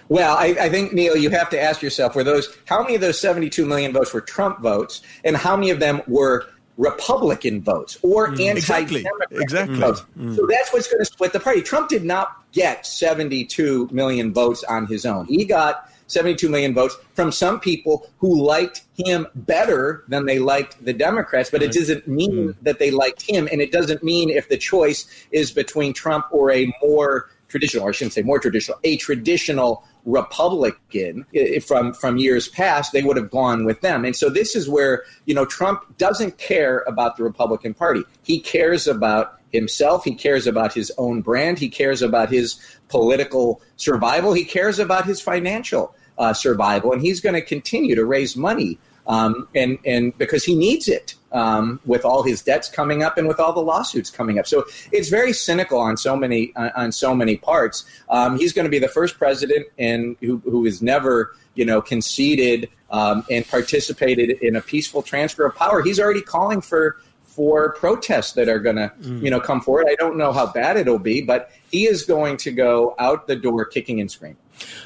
Well, 0.09 0.37
I, 0.37 0.55
I, 0.59 0.69
think 0.69 0.93
Neil, 0.93 1.17
you 1.17 1.29
have 1.31 1.49
to 1.49 1.61
ask 1.61 1.81
yourself: 1.81 2.15
were 2.15 2.23
those 2.23 2.55
how 2.65 2.81
many 2.81 2.95
of 2.95 3.01
those 3.01 3.19
72 3.19 3.65
million 3.65 3.91
votes 3.91 4.13
were 4.13 4.21
Trump 4.21 4.59
votes, 4.59 5.01
and 5.23 5.35
how 5.35 5.55
many 5.55 5.69
of 5.69 5.79
them 5.79 6.01
were 6.07 6.47
Republican 6.77 7.61
votes 7.61 7.97
or 8.03 8.29
mm, 8.29 8.47
anti-Democrat 8.47 9.29
exactly. 9.31 9.77
votes. 9.77 10.03
Mm. 10.17 10.35
So 10.35 10.47
that's 10.47 10.71
what's 10.71 10.87
going 10.87 10.99
to 10.99 11.05
split 11.05 11.33
the 11.33 11.39
party. 11.39 11.61
Trump 11.61 11.89
did 11.89 12.03
not 12.03 12.43
get 12.51 12.85
72 12.85 13.89
million 13.91 14.33
votes 14.33 14.63
on 14.63 14.85
his 14.85 15.05
own. 15.05 15.25
He 15.25 15.43
got 15.43 15.91
72 16.07 16.49
million 16.49 16.73
votes 16.73 16.95
from 17.13 17.31
some 17.31 17.59
people 17.59 18.09
who 18.19 18.41
liked 18.41 18.83
him 18.95 19.27
better 19.35 20.03
than 20.07 20.25
they 20.25 20.39
liked 20.39 20.83
the 20.83 20.93
Democrats, 20.93 21.49
but 21.49 21.61
right. 21.61 21.69
it 21.69 21.77
doesn't 21.77 22.07
mean 22.07 22.31
mm. 22.31 22.55
that 22.61 22.79
they 22.79 22.91
liked 22.91 23.23
him. 23.23 23.47
And 23.51 23.61
it 23.61 23.71
doesn't 23.71 24.03
mean 24.03 24.29
if 24.29 24.47
the 24.49 24.57
choice 24.57 25.05
is 25.31 25.51
between 25.51 25.93
Trump 25.93 26.25
or 26.31 26.51
a 26.51 26.73
more 26.81 27.29
traditional, 27.47 27.85
or 27.85 27.89
I 27.89 27.91
shouldn't 27.91 28.13
say 28.13 28.21
more 28.21 28.39
traditional, 28.39 28.79
a 28.83 28.97
traditional 28.97 29.83
Republican 30.05 31.25
from 31.65 31.93
from 31.93 32.17
years 32.17 32.47
past, 32.47 32.93
they 32.93 33.03
would 33.03 33.17
have 33.17 33.29
gone 33.29 33.65
with 33.65 33.81
them. 33.81 34.05
And 34.05 34.15
so 34.15 34.29
this 34.29 34.55
is 34.55 34.69
where 34.69 35.03
you 35.25 35.35
know 35.35 35.45
Trump 35.45 35.97
doesn't 35.97 36.37
care 36.37 36.83
about 36.87 37.17
the 37.17 37.23
Republican 37.23 37.73
Party. 37.73 38.03
He 38.23 38.39
cares 38.39 38.87
about 38.87 39.39
himself. 39.51 40.03
He 40.03 40.15
cares 40.15 40.47
about 40.47 40.73
his 40.73 40.91
own 40.97 41.21
brand. 41.21 41.59
He 41.59 41.69
cares 41.69 42.01
about 42.01 42.29
his 42.29 42.59
political 42.89 43.61
survival. 43.75 44.33
He 44.33 44.43
cares 44.43 44.79
about 44.79 45.05
his 45.05 45.21
financial 45.21 45.95
uh, 46.17 46.33
survival, 46.33 46.93
and 46.93 47.01
he's 47.01 47.19
going 47.21 47.35
to 47.35 47.41
continue 47.41 47.95
to 47.95 48.05
raise 48.05 48.35
money 48.35 48.79
um, 49.07 49.47
and 49.55 49.77
and 49.85 50.17
because 50.17 50.43
he 50.43 50.55
needs 50.55 50.87
it 50.87 51.15
um, 51.31 51.79
with 51.85 52.05
all 52.05 52.23
his 52.23 52.41
debts 52.41 52.69
coming 52.69 53.03
up 53.03 53.17
and 53.17 53.27
with 53.27 53.39
all 53.39 53.53
the 53.53 53.61
lawsuits 53.61 54.09
coming 54.09 54.39
up. 54.39 54.47
So 54.47 54.65
it's 54.91 55.09
very 55.09 55.33
cynical 55.33 55.79
on 55.79 55.97
so 55.97 56.15
many 56.15 56.53
uh, 56.55 56.69
on 56.75 56.91
so 56.91 57.13
many 57.13 57.37
parts. 57.37 57.85
Um, 58.09 58.37
he's 58.37 58.53
going 58.53 58.65
to 58.65 58.71
be 58.71 58.79
the 58.79 58.87
first 58.87 59.17
president 59.17 59.67
and 59.77 60.15
who, 60.21 60.37
who 60.45 60.65
has 60.65 60.81
never 60.81 61.35
you 61.55 61.65
know 61.65 61.81
conceded 61.81 62.69
um, 62.91 63.25
and 63.29 63.47
participated 63.47 64.31
in 64.41 64.55
a 64.55 64.61
peaceful 64.61 65.01
transfer 65.01 65.45
of 65.45 65.55
power. 65.55 65.81
He's 65.81 65.99
already 65.99 66.21
calling 66.21 66.61
for 66.61 66.97
for 67.23 67.73
protests 67.73 68.33
that 68.33 68.49
are 68.49 68.59
going 68.59 68.77
to 68.77 68.91
mm. 69.01 69.21
you 69.21 69.29
know 69.29 69.39
come 69.39 69.61
forward. 69.61 69.87
I 69.89 69.95
don't 69.95 70.17
know 70.17 70.31
how 70.31 70.47
bad 70.47 70.77
it'll 70.77 70.99
be, 70.99 71.21
but 71.21 71.51
he 71.71 71.85
is 71.85 72.03
going 72.03 72.37
to 72.37 72.51
go 72.51 72.95
out 72.99 73.27
the 73.27 73.35
door 73.35 73.65
kicking 73.65 73.99
and 73.99 74.09
screaming. 74.09 74.37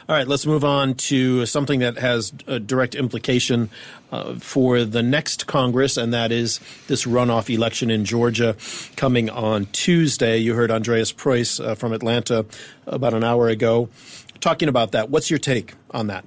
All 0.07 0.15
right, 0.15 0.27
let's 0.27 0.45
move 0.45 0.63
on 0.63 0.95
to 0.95 1.45
something 1.45 1.79
that 1.79 1.97
has 1.97 2.33
a 2.47 2.59
direct 2.59 2.95
implication 2.95 3.69
uh, 4.11 4.35
for 4.35 4.83
the 4.83 5.01
next 5.01 5.47
Congress, 5.47 5.97
and 5.97 6.13
that 6.13 6.31
is 6.31 6.59
this 6.87 7.05
runoff 7.05 7.53
election 7.53 7.89
in 7.89 8.05
Georgia 8.05 8.55
coming 8.95 9.29
on 9.29 9.67
Tuesday. 9.67 10.37
You 10.37 10.53
heard 10.55 10.71
Andreas 10.71 11.11
Preuss 11.11 11.59
uh, 11.59 11.75
from 11.75 11.93
Atlanta 11.93 12.45
about 12.85 13.13
an 13.13 13.23
hour 13.23 13.47
ago 13.47 13.89
talking 14.41 14.67
about 14.67 14.91
that. 14.91 15.09
What's 15.09 15.29
your 15.29 15.39
take 15.39 15.75
on 15.91 16.07
that? 16.07 16.25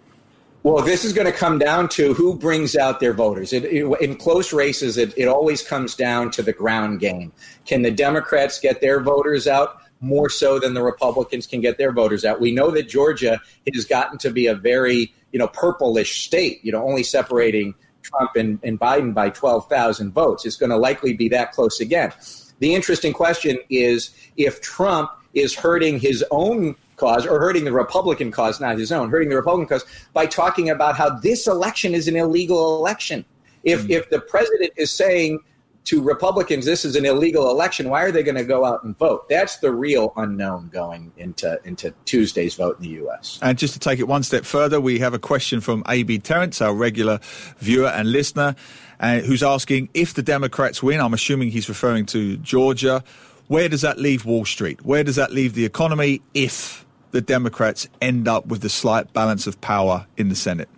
Well, 0.63 0.83
this 0.83 1.05
is 1.05 1.13
going 1.13 1.27
to 1.27 1.33
come 1.33 1.59
down 1.59 1.91
to 1.91 2.15
who 2.15 2.35
brings 2.35 2.75
out 2.75 2.99
their 2.99 3.13
voters. 3.13 3.53
It, 3.53 3.65
it, 3.65 3.85
in 4.01 4.17
close 4.17 4.51
races, 4.51 4.97
it, 4.97 5.13
it 5.15 5.29
always 5.29 5.61
comes 5.61 5.95
down 5.95 6.31
to 6.31 6.43
the 6.43 6.55
ground 6.55 7.01
game. 7.01 7.33
Can 7.67 7.83
the 7.83 7.91
Democrats 7.91 8.59
get 8.59 8.81
their 8.81 9.03
voters 9.03 9.47
out? 9.47 9.83
More 10.05 10.29
so 10.29 10.59
than 10.59 10.75
the 10.75 10.83
Republicans 10.83 11.47
can 11.47 11.61
get 11.61 11.79
their 11.79 11.93
voters 11.93 12.25
out. 12.25 12.41
We 12.41 12.53
know 12.53 12.71
that 12.71 12.89
Georgia 12.89 13.41
has 13.73 13.85
gotten 13.85 14.19
to 14.19 14.31
be 14.31 14.47
a 14.47 14.55
very, 14.55 15.13
you 15.33 15.39
know, 15.39 15.49
purplish 15.49 16.25
state, 16.25 16.65
you 16.65 16.73
know, 16.73 16.83
only 16.83 17.03
separating 17.03 17.75
Trump 18.03 18.37
and, 18.37 18.59
and 18.63 18.79
Biden 18.79 19.15
by 19.15 19.31
12,000 19.31 20.13
votes. 20.13 20.45
It's 20.45 20.57
going 20.57 20.71
to 20.71 20.77
likely 20.77 21.15
be 21.15 21.29
that 21.31 21.53
close 21.53 21.81
again. 21.81 22.13
The 22.61 22.75
interesting 22.75 23.13
question 23.13 23.59
is 23.71 24.15
if 24.37 24.61
Trump 24.61 25.11
is 25.33 25.55
hurting 25.55 25.99
his 25.99 26.25
own 26.31 26.77
cause 26.97 27.27
or 27.27 27.41
hurting 27.41 27.65
the 27.65 27.73
Republican 27.73 28.31
cause, 28.31 28.61
not 28.61 28.79
his 28.79 28.93
own, 28.93 29.11
hurting 29.11 29.29
the 29.29 29.37
Republican 29.37 29.67
cause 29.67 29.85
by 30.13 30.27
talking 30.27 30.71
about 30.71 30.97
how 30.97 31.11
this 31.11 31.47
election 31.47 31.95
is 31.95 32.07
an 32.07 32.17
illegal 32.17 32.77
election. 32.79 33.25
If, 33.65 33.83
mm-hmm. 33.83 33.93
if 33.93 34.11
the 34.11 34.21
president 34.21 34.73
is 34.77 34.93
saying 34.93 35.41
to 35.85 36.03
Republicans, 36.03 36.65
this 36.65 36.85
is 36.85 36.97
an 36.97 37.05
illegal 37.05 37.51
election. 37.51 37.91
Why 37.91 38.03
are 38.03 38.11
they 38.11 38.23
going 38.23 38.37
to 38.37 38.45
go 38.45 38.65
out 38.65 38.85
and 38.85 38.97
vote? 38.97 39.29
That's 39.29 39.59
the 39.59 39.71
real 39.71 40.13
unknown 40.17 40.71
going 40.73 41.13
into 41.17 41.61
into 41.65 41.93
Tuesday's 42.05 42.55
vote 42.55 42.77
in 42.77 42.83
the 42.83 42.95
U.S. 43.01 43.39
And 43.43 43.59
just 43.59 43.75
to 43.75 43.81
take 43.81 43.99
it 43.99 44.09
one 44.09 44.23
step 44.23 44.45
further, 44.45 44.81
we 44.81 44.99
have 45.01 45.15
a 45.15 45.19
question 45.19 45.61
from 45.61 45.83
A.B. 45.89 46.21
Terrence, 46.21 46.63
our 46.63 46.75
regular 46.75 47.21
viewer 47.59 47.89
and 47.89 48.11
listener, 48.11 48.57
uh, 49.01 49.21
who's 49.21 49.43
asking 49.43 49.91
if 49.95 50.15
the 50.15 50.23
Democrats 50.23 50.83
win. 50.83 51.01
I'm 51.01 51.15
assuming 51.15 51.51
he's 51.51 51.69
referring 51.69 52.07
to 52.07 52.37
Georgia. 52.39 53.05
Where 53.49 53.69
does 53.69 53.83
that 53.83 53.99
leave 53.99 54.25
Wall 54.25 54.47
Street? 54.47 54.85
Where 54.85 55.05
does 55.05 55.17
that 55.17 55.33
leave 55.33 55.55
the 55.55 55.67
economy 55.67 56.23
if 56.33 56.87
the 57.11 57.21
Democrats 57.21 57.87
end 58.01 58.27
up 58.27 58.47
with 58.47 58.63
the 58.63 58.71
slight 58.71 59.13
balance 59.13 59.47
of 59.47 59.61
power 59.61 60.07
in 60.17 60.31
the 60.31 60.35
Senate? 60.35 60.69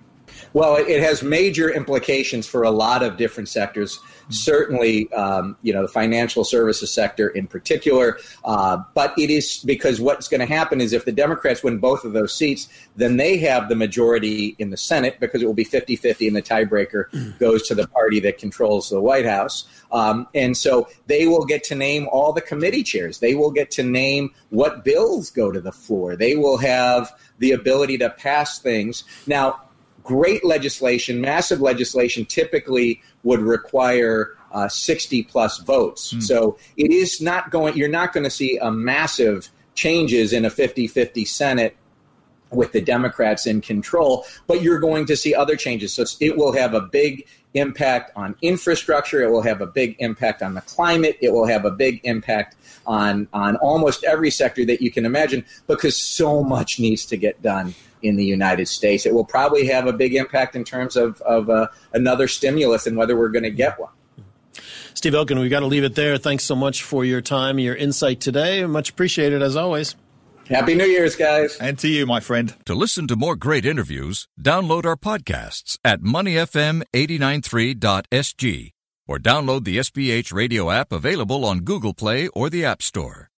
Well, 0.57 0.77
it 0.77 1.03
has 1.03 1.23
major 1.23 1.71
implications 1.71 2.47
for 2.47 2.62
a 2.62 2.71
lot 2.71 3.03
of 3.03 3.19
different 3.19 3.51
sectors. 3.51 4.01
Certainly, 4.31 5.12
um, 5.12 5.55
you 5.61 5.71
know, 5.71 5.83
the 5.83 5.88
financial 5.88 6.45
services 6.45 6.90
sector 6.90 7.29
in 7.29 7.47
particular. 7.47 8.19
Uh, 8.42 8.79
but 8.95 9.12
it 9.19 9.29
is 9.29 9.62
because 9.66 10.01
what's 10.01 10.29
going 10.29 10.40
to 10.40 10.47
happen 10.47 10.81
is 10.81 10.95
if 10.95 11.05
the 11.05 11.12
Democrats 11.12 11.62
win 11.62 11.77
both 11.77 12.05
of 12.05 12.14
those 12.14 12.35
seats, 12.35 12.71
then 12.97 13.19
they 13.19 13.37
have 13.37 13.69
the 13.69 13.75
majority 13.75 14.57
in 14.59 14.71
the 14.71 14.79
Senate 14.79 15.21
because 15.21 15.42
it 15.42 15.45
will 15.45 15.53
be 15.53 15.62
50 15.62 15.95
50 15.95 16.27
and 16.27 16.35
the 16.35 16.40
tiebreaker 16.40 17.38
goes 17.38 17.69
to 17.69 17.75
the 17.75 17.87
party 17.88 18.19
that 18.21 18.38
controls 18.38 18.88
the 18.88 18.99
White 18.99 19.27
House. 19.27 19.66
Um, 19.92 20.27
and 20.35 20.57
so 20.57 20.88
they 21.07 21.27
will 21.27 21.45
get 21.45 21.64
to 21.64 21.75
name 21.75 22.09
all 22.11 22.33
the 22.33 22.40
committee 22.40 22.83
chairs. 22.83 23.19
They 23.19 23.35
will 23.35 23.51
get 23.51 23.71
to 23.73 23.83
name 23.83 24.31
what 24.49 24.87
bills 24.87 25.29
go 25.29 25.53
to 25.53 25.61
the 25.61 25.71
floor. 25.71 26.16
They 26.16 26.35
will 26.35 26.57
have 26.57 27.12
the 27.40 27.53
ability 27.53 27.99
to 27.99 28.09
pass 28.09 28.59
things. 28.59 29.05
Now, 29.27 29.61
great 30.07 30.45
legislation, 30.45 31.21
massive 31.21 31.61
legislation, 31.61 32.25
typically 32.25 33.03
would 33.25 33.40
require 33.40 34.37
uh, 34.53 34.69
60 34.69 35.25
plus 35.25 35.59
votes. 35.59 36.14
Mm. 36.14 36.23
So 36.23 36.59
it 36.77 36.92
is 36.92 37.21
not 37.21 37.51
going, 37.51 37.77
you're 37.77 37.88
not 37.88 38.12
going 38.12 38.25
to 38.25 38.31
see 38.31 38.57
a 38.59 38.71
massive 38.71 39.51
changes 39.75 40.33
in 40.33 40.45
a 40.45 40.51
50 40.51 40.87
50 40.87 41.25
Senate 41.25 41.77
with 42.50 42.72
the 42.72 42.80
Democrats 42.80 43.46
in 43.46 43.61
control, 43.61 44.24
but 44.46 44.62
you're 44.62 44.78
going 44.78 45.06
to 45.06 45.16
see 45.16 45.35
other 45.35 45.56
changes. 45.56 45.94
So 45.94 46.04
it 46.20 46.37
will 46.37 46.52
have 46.52 46.74
a 46.74 46.80
big 46.80 47.26
impact 47.54 48.12
on 48.16 48.37
infrastructure. 48.42 49.22
It 49.22 49.30
will 49.30 49.42
have 49.42 49.61
a 49.61 49.66
big 49.66 49.96
impact 49.98 50.42
on 50.42 50.54
the 50.54 50.61
climate. 50.62 51.16
It 51.20 51.32
will 51.32 51.46
have 51.46 51.64
a 51.64 51.70
big 51.70 52.00
impact 52.04 52.56
on, 52.87 53.28
on 53.32 53.56
almost 53.56 54.04
every 54.04 54.30
sector 54.30 54.64
that 54.66 54.80
you 54.80 54.90
can 54.90 55.04
imagine 55.04 55.44
because 55.66 55.96
so 55.96 56.44
much 56.44 56.78
needs 56.78 57.06
to 57.06 57.16
get 57.16 57.42
done 57.42 57.74
in 58.02 58.16
the 58.16 58.24
United 58.24 58.68
States. 58.68 59.06
It 59.06 59.14
will 59.14 59.24
probably 59.24 59.66
have 59.66 59.87
a 59.87 59.92
big 59.92 60.14
impact 60.14 60.54
in 60.54 60.64
terms 60.64 60.96
of, 60.96 61.20
of 61.22 61.50
uh, 61.50 61.68
another 61.92 62.28
stimulus 62.28 62.87
and 62.87 62.96
whether 62.96 63.16
we're 63.16 63.30
going 63.30 63.42
to 63.44 63.50
get 63.50 63.80
one. 63.80 63.90
Steve 64.94 65.14
Okun, 65.14 65.38
we've 65.38 65.50
got 65.50 65.61
to 65.61 65.66
leave 65.66 65.85
it 65.85 65.94
there. 65.94 66.16
Thanks 66.16 66.44
so 66.44 66.56
much 66.56 66.82
for 66.82 67.04
your 67.04 67.20
time, 67.20 67.59
your 67.59 67.74
insight 67.74 68.20
today. 68.20 68.64
Much 68.64 68.90
appreciated 68.90 69.42
as 69.42 69.56
always. 69.56 69.94
Happy 70.48 70.76
New 70.76 70.87
Year's, 70.87 71.16
guys. 71.16 71.59
And 71.59 71.76
to 71.80 71.88
you, 71.88 72.06
my 72.06 72.20
friend. 72.20 72.54
To 72.66 72.74
listen 72.74 73.09
to 73.09 73.16
more 73.16 73.35
great 73.35 73.66
interviews, 73.66 74.28
download 74.40 74.87
our 74.87 74.94
podcasts 74.96 75.76
at 75.85 76.02
moneyfm893.sg 76.02 78.70
or 79.09 79.18
download 79.18 79.64
the 79.64 79.78
SPH 79.78 80.32
radio 80.32 80.70
app 80.70 80.92
available 80.92 81.44
on 81.44 81.61
Google 81.61 81.94
Play 81.94 82.28
or 82.28 82.48
the 82.50 82.64
App 82.64 82.82
Store. 82.82 83.30